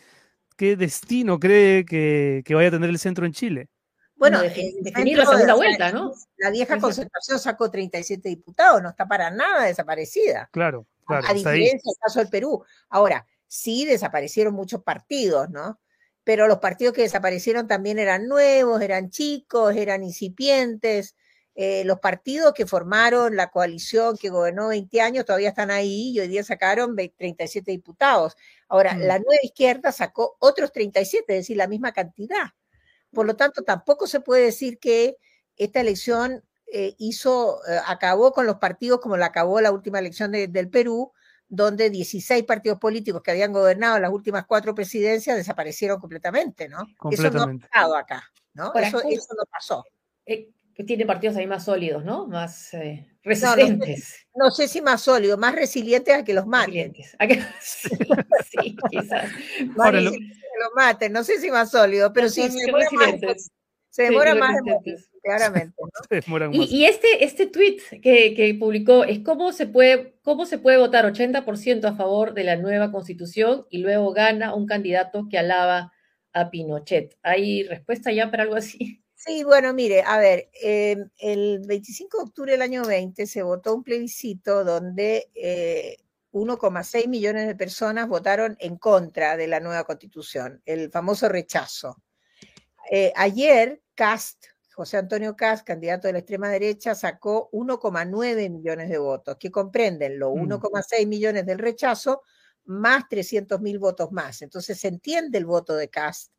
[0.58, 3.68] qué destino cree que, vaya a tener el centro en Chile.
[4.16, 6.12] Bueno, definir la segunda vuelta, ¿no?
[6.36, 10.50] La vieja concentración sacó 37 diputados, no está para nada desaparecida.
[10.52, 11.28] Claro, claro.
[11.28, 12.64] A, diferencia del caso del Perú.
[12.88, 15.80] Ahora, sí desaparecieron muchos partidos, ¿no?
[16.24, 21.14] Pero los partidos que desaparecieron también eran nuevos, eran chicos, eran incipientes.
[21.60, 26.20] Eh, los partidos que formaron la coalición que gobernó 20 años todavía están ahí y
[26.20, 28.36] hoy día sacaron 37 diputados.
[28.68, 29.00] Ahora, mm.
[29.00, 32.52] la nueva izquierda sacó otros 37, es decir, la misma cantidad.
[33.12, 35.16] Por lo tanto, tampoco se puede decir que
[35.56, 40.30] esta elección eh, hizo, eh, acabó con los partidos como la acabó la última elección
[40.30, 41.12] del Perú,
[41.48, 46.86] donde 16 partidos políticos que habían gobernado las últimas cuatro presidencias desaparecieron completamente, ¿no?
[47.10, 48.22] Eso no ha pasado acá,
[48.54, 48.72] ¿no?
[48.74, 49.82] Eso, eso, no pasó
[50.78, 52.28] que tiene partidos ahí más sólidos, ¿no?
[52.28, 54.28] Más eh, resistentes.
[54.32, 56.94] No, sé, si más sólidos, más resilientes a que los maten.
[57.60, 59.28] sí, quizás.
[59.74, 60.14] Más que los
[60.76, 63.50] maten, no sé si más sólidos, pero sí, se demora más,
[63.90, 64.56] se demora más
[65.20, 65.74] claramente.
[66.28, 66.50] ¿no?
[66.52, 70.78] y, y, este, este tweet que, que, publicó es cómo se, puede, cómo se puede
[70.78, 75.92] votar 80% a favor de la nueva constitución y luego gana un candidato que alaba
[76.32, 77.18] a Pinochet.
[77.24, 79.02] ¿Hay respuesta ya para algo así?
[79.20, 83.74] Sí, bueno, mire, a ver, em, el 25 de octubre del año 20 se votó
[83.74, 85.28] un plebiscito donde
[86.30, 92.00] 1,6 eh, millones de personas votaron en contra de la nueva constitución, el famoso rechazo.
[92.92, 98.98] Eh, ayer, Cast, José Antonio Cast, candidato de la extrema derecha, sacó 1,9 millones de
[98.98, 101.08] votos, que comprenden los 1,6 mm.
[101.08, 102.22] millones del rechazo
[102.66, 104.42] más 300 mil votos más.
[104.42, 106.30] Entonces se entiende el voto de Cast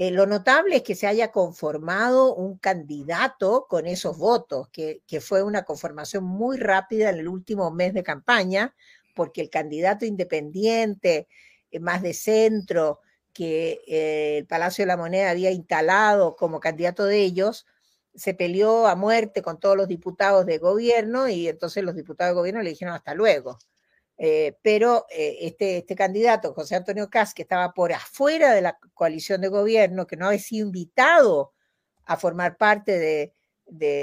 [0.00, 5.42] eh, lo notable es que se haya conformado un candidato con esos votos, que, fue
[5.42, 8.76] una conformación muy rápida en el último mes de campaña,
[9.16, 11.26] porque el candidato independiente,
[11.72, 13.00] eh, más de centro,
[13.32, 17.66] que eh, el Palacio de la Moneda había instalado como candidato de ellos,
[18.14, 22.38] se peleó a muerte con todos los diputados de gobierno y entonces los diputados de
[22.38, 23.58] gobierno le dijeron hasta luego.
[24.20, 28.76] Eh, pero eh, este, este candidato, José Antonio Cas, que estaba por afuera de la
[28.92, 31.52] coalición de gobierno, que no había sido invitado
[32.04, 33.34] a formar parte de,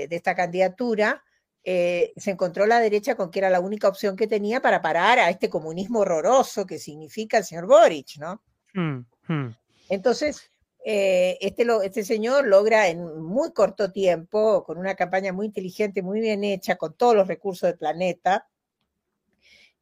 [0.10, 1.22] esta candidatura,
[1.66, 5.20] eh, se encontró la derecha con que era la única opción que tenía para parar
[5.20, 8.42] a este comunismo horroroso que significa el señor Boric, ¿no?
[8.74, 9.56] Mm, mm.
[9.90, 10.50] Entonces,
[10.86, 16.44] este, este señor logra en muy corto tiempo, con una campaña muy inteligente, muy bien
[16.44, 18.48] hecha, con todos los recursos del planeta,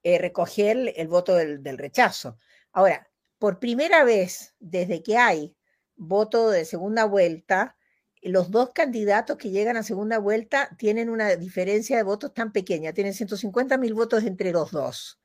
[0.04, 2.38] eh, recoger el, voto del, rechazo.
[2.72, 5.56] Ahora, por primera vez desde que hay
[5.95, 7.78] voto de segunda vuelta,
[8.22, 12.93] los dos candidatos que llegan a segunda vuelta tienen una diferencia de votos tan pequeña,
[12.93, 15.20] tienen 150 mil votos entre los dos.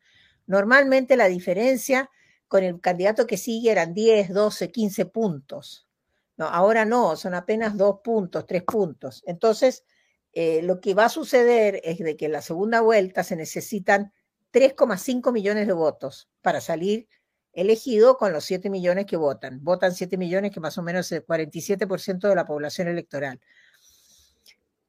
[0.47, 2.11] Normalmente la diferencia
[2.49, 5.87] con el candidato que sigue eran 10, 12, 15 puntos.
[6.37, 9.23] No, ahora no, son apenas dos puntos, tres puntos.
[9.27, 9.85] Entonces,
[10.33, 14.13] eh, lo que va a suceder es de que en la segunda vuelta se necesitan
[14.53, 17.09] 3,5 millones de votos para salir
[17.53, 19.63] elegido con los 7 millones que votan.
[19.63, 23.41] Votan 7 millones, que más o menos es el 47% de la población electoral.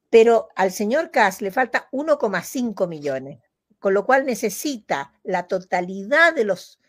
[0.10, 3.40] Pero al señor Kass le falta 1,5 millones,
[3.80, 6.80] con lo cual necesita la totalidad de los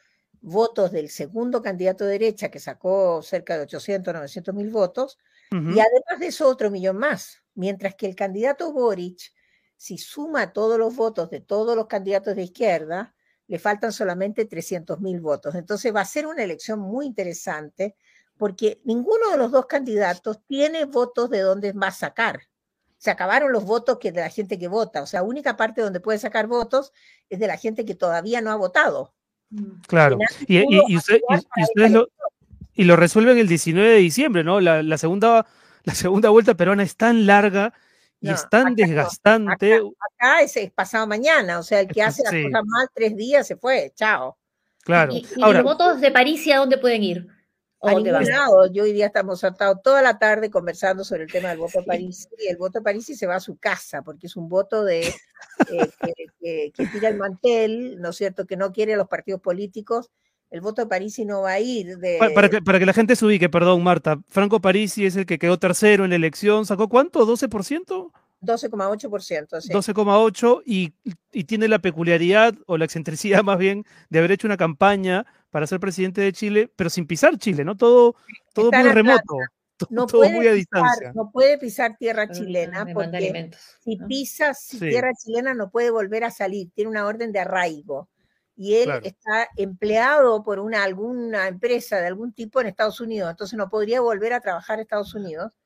[0.43, 5.19] votos del segundo candidato de derecha, que sacó cerca de 800, 900 mil votos,
[5.53, 9.33] y además de eso otro millón más, mientras que el candidato Boric
[9.81, 13.15] si suma todos los votos de todos los candidatos de izquierda,
[13.47, 15.55] le faltan solamente 300 mil votos.
[15.55, 17.97] Entonces va a ser una elección muy interesante
[18.37, 22.43] porque ninguno de los dos candidatos tiene votos de dónde va a sacar.
[22.99, 25.01] Se acabaron los votos que de la gente que vota.
[25.01, 26.93] O sea, la única parte donde puede sacar votos
[27.31, 29.15] es de la gente que todavía no ha votado.
[29.49, 29.81] Mm.
[29.89, 30.19] Claro.
[30.47, 31.23] Y, ustedes
[31.91, 32.11] lo,
[32.75, 34.61] y lo resuelven el 19 de diciembre, ¿no?
[34.61, 35.47] La, la, segunda,
[35.85, 37.73] la segunda vuelta peruana es tan larga
[38.21, 39.77] y es tan desgastante.
[39.77, 43.57] Acá, es, pasado mañana, o sea, el que hace las cosas mal tres días se
[43.57, 44.37] fue, chao.
[44.83, 45.13] Claro.
[45.13, 47.27] ¿Y, los votos de París y a dónde pueden ir?
[47.83, 48.71] A ningún lado.
[48.71, 51.87] Yo hoy día estamos sentados toda la tarde conversando sobre el tema del voto de
[51.87, 54.51] París y el voto de París y se va a su casa porque es un
[54.51, 58.47] voto de eh, que, tira el mantel, ¿no es cierto?
[58.47, 60.11] Que no quiere a los partidos políticos
[60.51, 62.19] el voto de Parisi no va a ir de...
[62.19, 65.39] Para, que, para que la gente se ubique, perdón, Marta, Franco Parisi es el que
[65.39, 67.27] quedó tercero en la elección, ¿sacó cuánto?
[67.27, 68.11] ¿12%?
[68.43, 69.61] 12,8%.
[69.61, 69.73] Sí.
[69.73, 70.93] 12,8% y,
[71.33, 75.67] y tiene la peculiaridad o la excentricidad más bien de haber hecho una campaña para
[75.67, 77.77] ser presidente de Chile, pero sin pisar Chile, ¿no?
[77.77, 78.17] Todo,
[78.53, 79.37] todo muy remoto.
[79.89, 81.13] No todo muy a distancia.
[81.15, 83.51] No puede pisar tierra chilena porque
[83.83, 88.09] si pisas tierra chilena no puede volver a salir, tiene una orden de arraigo
[88.63, 93.57] y él está empleado por una, alguna empresa de algún tipo en Estados Unidos, entonces
[93.57, 95.59] no podría volver a trabajar en Estados Unidos,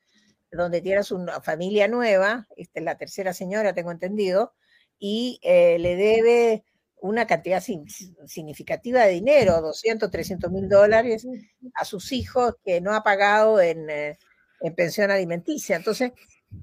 [0.52, 4.54] donde tienes una familia nueva, esta es la tercera señora, tengo entendido,
[4.96, 6.64] y eh, le debe
[7.00, 11.26] una cantidad significativa de dinero, 200, 300 mil dólares,
[11.74, 14.18] a sus hijos que no ha pagado en, eh,
[14.60, 15.74] en pensión alimenticia.
[15.74, 16.12] Entonces,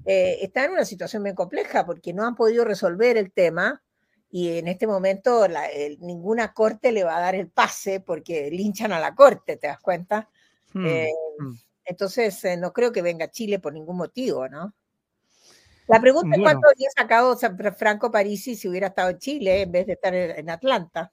[0.06, 3.82] eh, está en una situación bien compleja porque no han podido resolver el tema
[4.34, 5.46] y en este momento
[6.00, 9.78] ninguna corte le va a dar el pase porque linchan a la corte, ¿te das
[9.78, 10.30] cuenta?
[10.72, 11.52] Hmm, eh, hmm.
[11.84, 14.74] Entonces, eh, no creo que venga Chile por ningún motivo, ¿no?
[15.86, 17.36] La pregunta es cuánto habría sacado
[17.76, 21.12] Franco Parisi si hubiera estado en Chile en vez de estar en Atlanta.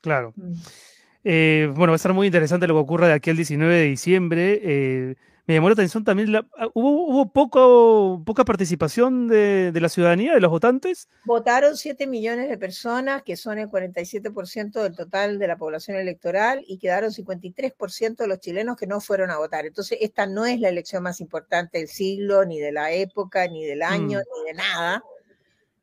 [0.00, 0.32] Claro.
[0.36, 1.74] Mm.
[1.74, 5.16] bueno, va a estar muy interesante lo que ocurra de aquí al 19 de diciembre
[5.46, 10.34] me llamó la atención también, la, ah, hubo, hubo poco, poca participación de, la ciudadanía,
[10.34, 11.08] de los votantes.
[11.24, 16.64] Votaron 7 millones de personas, que son el 47% del total de la población electoral,
[16.66, 19.66] y quedaron 53% de los chilenos que no fueron a votar.
[19.66, 23.64] Entonces, esta no es la elección más importante del siglo, ni de la época, ni
[23.64, 24.22] del año, mm.
[24.22, 25.04] ni de nada,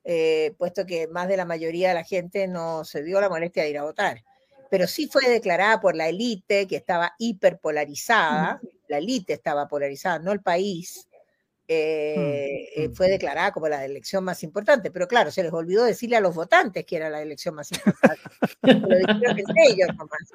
[0.03, 3.63] eh, puesto que más de la mayoría de la gente no se dio la molestia
[3.63, 4.23] de ir a votar
[4.69, 10.31] pero sí fue declarada por la élite que estaba hiperpolarizada, la élite estaba polarizada, no
[10.31, 11.07] el país,
[11.69, 16.15] eh, eh, fue declarada como la elección más importante, pero claro, se les olvidó decirle
[16.15, 18.21] a los votantes que era la elección más importante.
[18.61, 20.31] Lo dijeron ellos nomás.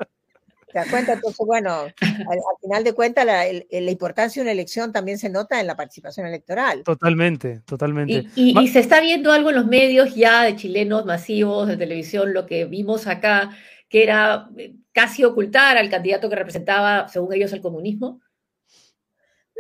[0.72, 1.12] ¿Te das cuenta?
[1.12, 3.46] Entonces, bueno, al, final de cuentas, la,
[3.90, 6.82] importancia de una elección también se nota en la participación electoral.
[6.82, 8.26] Totalmente, totalmente.
[8.34, 12.32] Y, y, se está viendo algo en los medios ya de chilenos masivos, de televisión,
[12.32, 13.50] lo que vimos acá,
[13.90, 18.22] que era eh, casi ocultar al candidato que representaba, según ellos, el comunismo?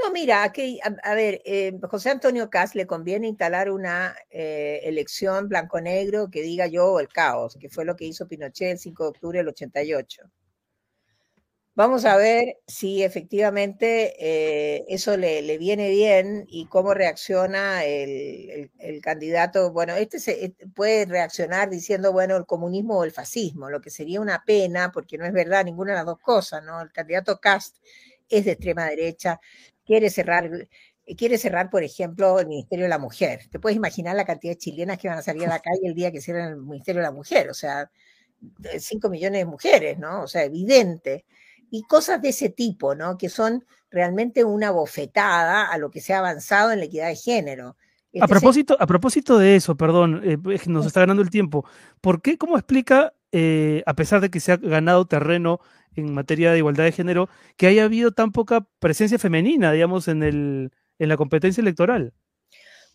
[0.02, 6.28] No, mira, a, ver, eh, José Antonio Cas le conviene instalar una eh, elección blanco-negro
[6.30, 9.38] que diga yo el caos, que fue lo que hizo Pinochet el 5 de octubre
[9.38, 10.22] del 88.
[11.74, 18.70] Vamos a ver si efectivamente eh, eso le, viene bien y cómo reacciona el,
[19.02, 19.72] candidato.
[19.72, 23.88] Bueno, este se, eh, puede reaccionar diciendo, bueno, el comunismo o el fascismo, lo que
[23.88, 26.80] sería una pena, porque no es verdad ninguna de las dos cosas, ¿no?
[26.82, 27.78] El candidato Cast
[28.28, 29.40] es de extrema derecha,
[29.92, 30.50] quiere cerrar,
[31.18, 33.40] quiere cerrar, por ejemplo, el Ministerio de la Mujer.
[33.50, 35.94] Te puedes imaginar la cantidad de chilenas que van a salir a la calle el
[35.94, 37.90] día que cierren el Ministerio de la Mujer, o sea,
[38.78, 40.22] 5 millones de mujeres, ¿no?
[40.22, 41.26] O sea, evidente
[41.70, 43.18] y cosas de ese tipo, ¿no?
[43.18, 47.16] Que son realmente una bofetada a lo que se ha avanzado en la equidad de
[47.16, 47.76] género.
[48.18, 50.38] a, propósito, a propósito de eso, perdón, eh,
[50.68, 51.66] nos está ganando el tiempo,
[52.00, 55.60] ¿por qué, cómo explica, eh, a pesar de que se ha ganado terreno
[55.96, 60.22] en materia de igualdad de género, que haya habido tan poca presencia femenina, digamos, en,
[60.22, 62.12] el, en la competencia electoral?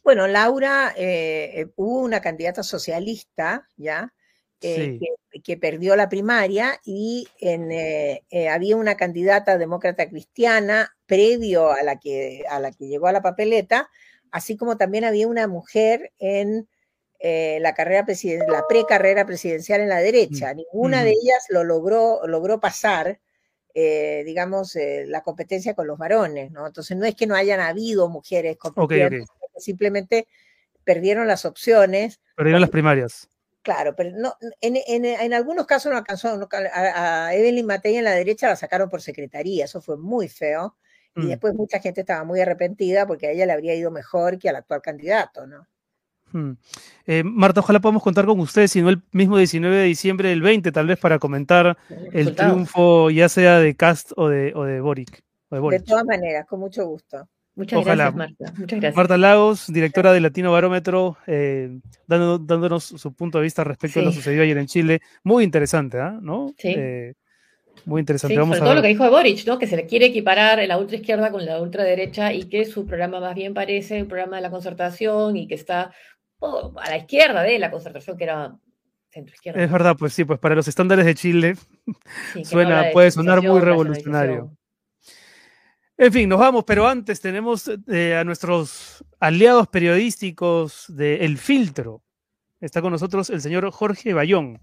[0.03, 4.13] Bueno, Laura, eh, hubo una candidata socialista, ¿ya?
[4.59, 4.99] que,
[5.43, 11.83] que perdió la primaria y en, eh, eh, había una candidata demócrata cristiana previo a
[11.83, 13.89] la, que, a la que llegó a la papeleta,
[14.31, 16.67] así como también había una mujer en
[17.19, 18.05] eh, la carrera
[18.47, 20.53] la precarrera presidencial en la derecha.
[20.53, 23.19] Mm, Ninguna de ellas lo logró, logró pasar,
[23.73, 26.65] digamos, la competencia con los varones, ¿no?
[26.65, 29.23] Entonces no es que no hayan habido mujeres compitiendo,
[29.57, 30.27] simplemente
[30.83, 32.19] perdieron las opciones.
[32.35, 33.29] Perdieron las primarias.
[33.61, 38.11] Claro, pero no, en, en, en algunos casos no alcanzó, a, Evelyn Matei en la
[38.11, 40.77] derecha la sacaron por secretaría, eso fue muy feo.
[41.17, 41.27] Y mm.
[41.27, 44.55] después mucha gente estaba muy arrepentida porque a ella le habría ido mejor que al
[44.55, 45.67] actual candidato, ¿no?
[46.31, 46.51] Mm.
[47.05, 50.41] Eh, Marta, ojalá podamos contar con ustedes, si no el mismo 19 de diciembre del
[50.41, 51.77] 20, tal vez para comentar
[52.11, 55.23] el triunfo ya sea de Cast o de, o de Boric.
[55.49, 57.27] de todas maneras, con mucho gusto.
[57.57, 58.53] Muchas gracias, Marta.
[58.55, 58.95] Muchas gracias.
[58.95, 64.11] Marta Lagos, directora de Latino Barómetro, eh, dándonos su punto de vista respecto a lo
[64.11, 65.01] sucedido ayer en Chile.
[65.23, 66.19] Muy interesante, ¿ah?
[66.21, 66.53] ¿no?
[66.55, 66.75] Sí.
[66.77, 67.13] Eh,
[67.85, 68.35] muy interesante.
[68.35, 69.57] Sí, sobre todo lo que dijo de Boric, ¿no?
[69.57, 73.33] Que se le quiere equiparar la ultraizquierda con la ultraderecha y que su programa más
[73.33, 75.91] bien parece un programa de la concertación y que está
[76.41, 78.55] a la izquierda de la concertación, que era
[79.09, 79.63] centro izquierda.
[79.63, 81.55] Es verdad, pues sí, pues para los estándares de Chile
[82.43, 84.55] suena, puede sonar muy revolucionario.
[85.99, 92.03] En fin, nos vamos, pero antes tenemos eh, a nuestros aliados periodísticos de El Filtro.
[92.59, 94.61] Está con nosotros el señor Jorge Bayón,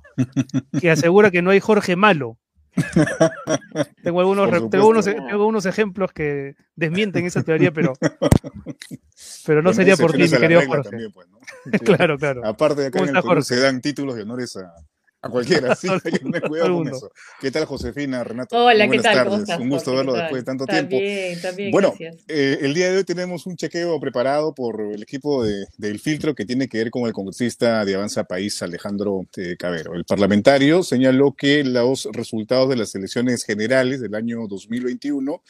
[0.80, 2.38] que asegura que no hay Jorge malo.
[4.02, 7.92] tengo, algunos, tengo, unos, ejemplos que desmienten esa teoría, pero,
[9.46, 10.90] pero no sería por ti, mi querido Jorge.
[11.12, 11.28] Pues,
[11.84, 12.46] claro, claro.
[12.46, 14.74] Aparte de acá en el se dan títulos de honores a,
[15.24, 17.10] a cualquiera, sí, hay que tener cuidado con eso.
[17.40, 18.62] ¿Qué tal, Josefina, Renato?
[18.62, 19.14] Hola, ¿qué tal?
[19.14, 19.58] Tardes.
[19.58, 20.98] Un gusto verlo después de tanto tiempo.
[21.40, 21.94] También, bueno,
[22.28, 26.34] eh, el día de hoy tenemos un chequeo preparado por el equipo de, del filtro
[26.34, 29.94] que tiene que ver con el congresista de Avanza País, Alejandro eh, Cabero.
[29.94, 35.42] El parlamentario señaló que los resultados de las elecciones generales del año 2021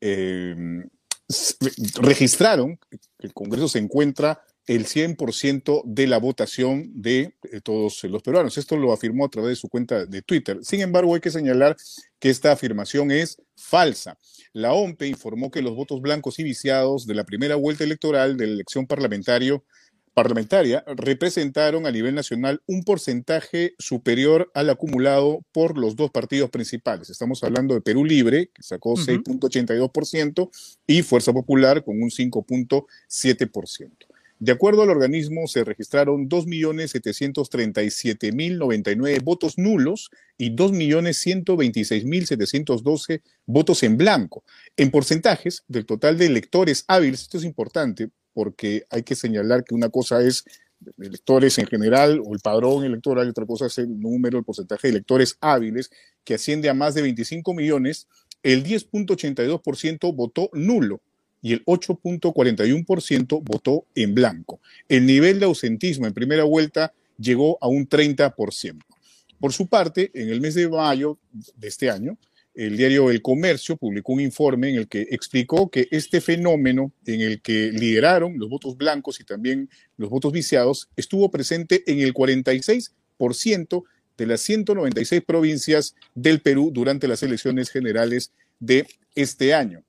[0.00, 0.82] eh,
[2.00, 2.98] registraron que
[3.28, 8.58] el Congreso se encuentra el 100% de la votación de eh, todos los peruanos.
[8.58, 10.58] Esto lo afirmó a través de su cuenta de Twitter.
[10.62, 11.76] Sin embargo, hay que señalar
[12.18, 14.18] que esta afirmación es falsa.
[14.52, 18.46] La OMPE informó que los votos blancos y viciados de la primera vuelta electoral de
[18.46, 19.64] la elección parlamentario
[20.14, 27.10] parlamentaria representaron a nivel nacional un porcentaje superior al acumulado por los dos partidos principales.
[27.10, 30.50] Estamos hablando de Perú Libre, que sacó 6.82%,
[30.86, 33.90] y Fuerza Popular con un 5.7%.
[34.42, 44.42] De acuerdo al organismo, se registraron 2.737.099 votos nulos y 2.126.712 votos en blanco.
[44.76, 49.76] En porcentajes del total de electores hábiles, esto es importante porque hay que señalar que
[49.76, 50.42] una cosa es
[50.98, 54.88] electores en general o el padrón electoral y otra cosa es el número, el porcentaje
[54.88, 55.88] de electores hábiles
[56.24, 58.08] que asciende a más de 25 millones,
[58.42, 61.00] el 10.82% votó nulo
[61.42, 64.60] y el 8.41% votó en blanco.
[64.88, 68.78] El nivel de ausentismo en primera vuelta llegó a un 30%.
[69.40, 71.18] Por su parte, en el mes de mayo
[71.56, 72.16] de este año,
[72.54, 77.22] el diario El Comercio publicó un informe en el que explicó que este fenómeno en
[77.22, 82.12] el que lideraron los votos blancos y también los votos viciados estuvo presente en el
[82.12, 83.84] 46%
[84.18, 89.82] de las 196 provincias del Perú durante las elecciones generales de este año.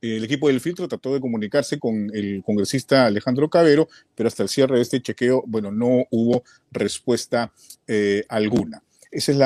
[0.00, 4.48] El equipo del filtro trató de comunicarse con el congresista Alejandro Cabero, pero hasta el
[4.48, 7.52] cierre de este chequeo, bueno, no hubo respuesta
[7.86, 8.82] eh, alguna.
[9.10, 9.38] Ese es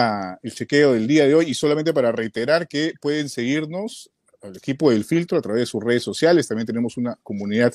[0.43, 4.11] el chequeo del día de hoy y solamente para reiterar que pueden seguirnos
[4.43, 6.47] al equipo del filtro a través de sus redes sociales.
[6.47, 7.75] También tenemos una comunidad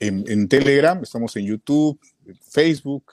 [0.00, 3.12] en, Telegram, estamos en YouTube, en Facebook,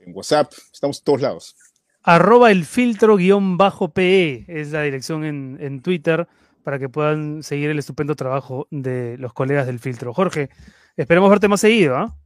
[0.00, 1.56] en WhatsApp, estamos en todos lados.
[2.02, 6.26] Arroba el filtro guion bajo PE es la dirección en Twitter
[6.62, 10.14] para que puedan seguir el estupendo trabajo de los colegas del filtro.
[10.14, 10.50] Jorge,
[10.96, 11.96] esperemos verte más seguido.
[11.96, 12.16] ¿ah?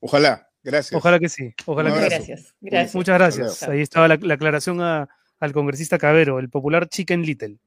[0.00, 0.48] Ojalá.
[0.62, 0.92] Gracias.
[0.98, 1.54] Ojalá que sí.
[1.66, 2.54] Ojalá que gracias.
[2.60, 2.94] gracias.
[2.94, 3.62] Muchas gracias.
[3.62, 7.58] Ahí estaba la, aclaración al congresista Cabero, el popular Chicken Little.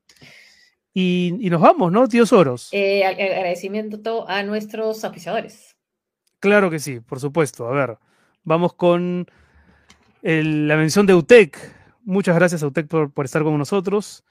[0.94, 2.70] Y, nos vamos, ¿no, tío Soros?
[2.74, 5.78] Eh, agradecimiento a nuestros oficiadores.
[6.40, 7.68] Claro que sí, por supuesto.
[7.68, 7.98] A ver,
[8.44, 9.26] vamos con
[10.22, 11.58] la mención de UTEC.
[12.04, 14.24] Muchas gracias a UTEC por, estar con nosotros.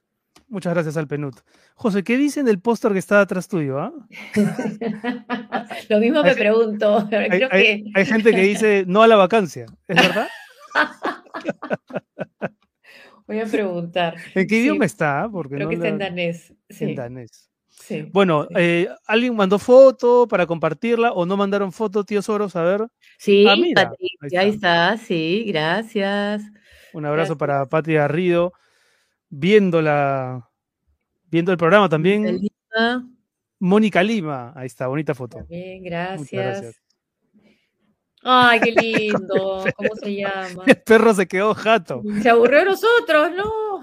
[0.50, 1.36] Muchas gracias al Penut.
[1.76, 3.80] José, ¿qué dicen del póster que está atrás tuyo?
[3.80, 3.92] Ah?
[5.90, 7.08] Lo mismo me pregunto.
[7.52, 10.28] Hay, gente que dice no a la vacancia, ¿es verdad?
[13.28, 14.16] Voy a preguntar.
[14.36, 15.28] ¿En qué idioma está?
[15.30, 16.54] Porque Creo que está en danés.
[16.70, 17.48] En danés.
[18.12, 22.56] Bueno, eh, ¿alguien mandó foto para compartirla o no mandaron foto, tío Soros?
[22.56, 22.88] A ver.
[23.18, 23.54] Sí, ah,
[24.38, 24.98] ahí, está.
[24.98, 26.44] sí, gracias.
[26.94, 28.54] Un abrazo para Pati Garrido,
[29.30, 29.82] viendo,
[31.26, 32.40] viendo el programa también.
[33.60, 35.44] Mónica Lima, ahí está, bonita foto.
[35.50, 36.80] Bien, gracias.
[38.24, 39.64] Ay, qué lindo.
[39.76, 40.64] ¿Cómo se llama?
[40.66, 42.04] El perro se quedó jato.
[42.22, 43.82] Se aburrió a nosotros, no.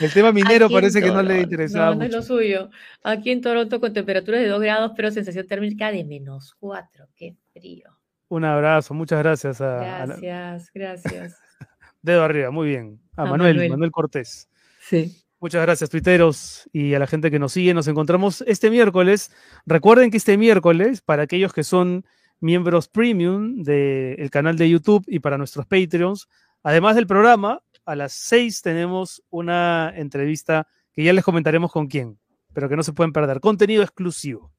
[0.00, 1.90] El tema minero parece que no le interesaba.
[1.90, 2.70] No, no es lo suyo.
[3.02, 7.08] Aquí en Toronto con temperaturas de 2 grados, pero sensación térmica de menos 4.
[7.16, 7.98] Qué frío.
[8.28, 10.06] Un abrazo, muchas gracias a.
[10.06, 11.36] Gracias, gracias.
[12.02, 13.01] Dedo arriba, muy bien.
[13.16, 14.48] A, Manuel, Manuel, Cortés.
[14.80, 15.16] Sí.
[15.40, 17.74] Muchas gracias, tuiteros, y a la gente que nos sigue.
[17.74, 19.32] Nos encontramos este miércoles.
[19.66, 22.04] Recuerden que este miércoles, para aquellos que son
[22.38, 26.28] miembros premium del canal de YouTube y para nuestros Patreons,
[26.62, 32.18] además del programa, a las 6 tenemos una entrevista que ya les comentaremos con quién,
[32.52, 33.40] pero que no se pueden perder.
[33.40, 34.52] Contenido exclusivo.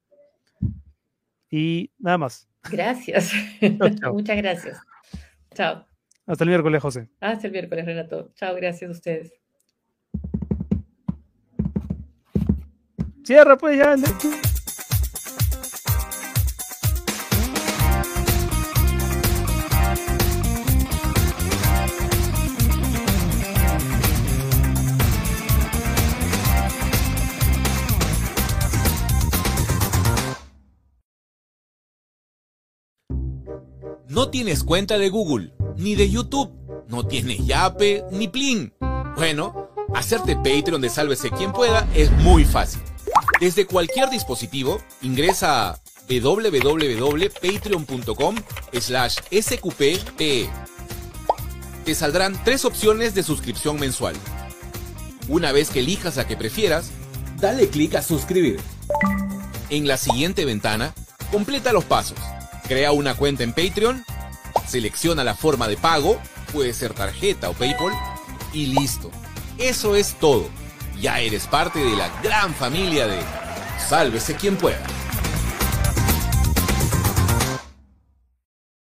[1.49, 2.47] Y nada más.
[2.69, 3.31] Gracias.
[4.11, 4.79] Muchas gracias.
[5.53, 5.92] Chao.
[6.25, 7.09] Hasta el miércoles, José.
[7.19, 8.31] Hasta el miércoles, Renato.
[8.35, 9.33] Chao, gracias a ustedes.
[13.23, 13.95] Cierra, pues ya.
[34.09, 36.51] No tienes cuenta de Google, ni de YouTube,
[36.87, 38.73] no tienes Yape, ni Plin.
[39.15, 42.81] Bueno, hacerte Patreon de Sálvese quien pueda es muy fácil.
[43.39, 48.35] Desde cualquier dispositivo, ingresa a www.patreon.com
[48.79, 50.49] slash sqppe.
[51.85, 54.15] Te saldrán tres opciones de suscripción mensual.
[55.27, 56.91] Una vez que elijas la que prefieras,
[57.39, 58.59] dale clic a suscribir.
[59.69, 60.93] En la siguiente ventana,
[61.31, 62.17] completa los pasos.
[62.67, 64.05] Crea una cuenta en Patreon,
[64.67, 66.19] selecciona la forma de pago,
[66.51, 67.93] puede ser tarjeta o PayPal,
[68.53, 69.11] y listo.
[69.57, 70.49] Eso es todo
[71.03, 73.19] ya eres parte de la gran familia de
[73.77, 74.79] Sálvese quien pueda.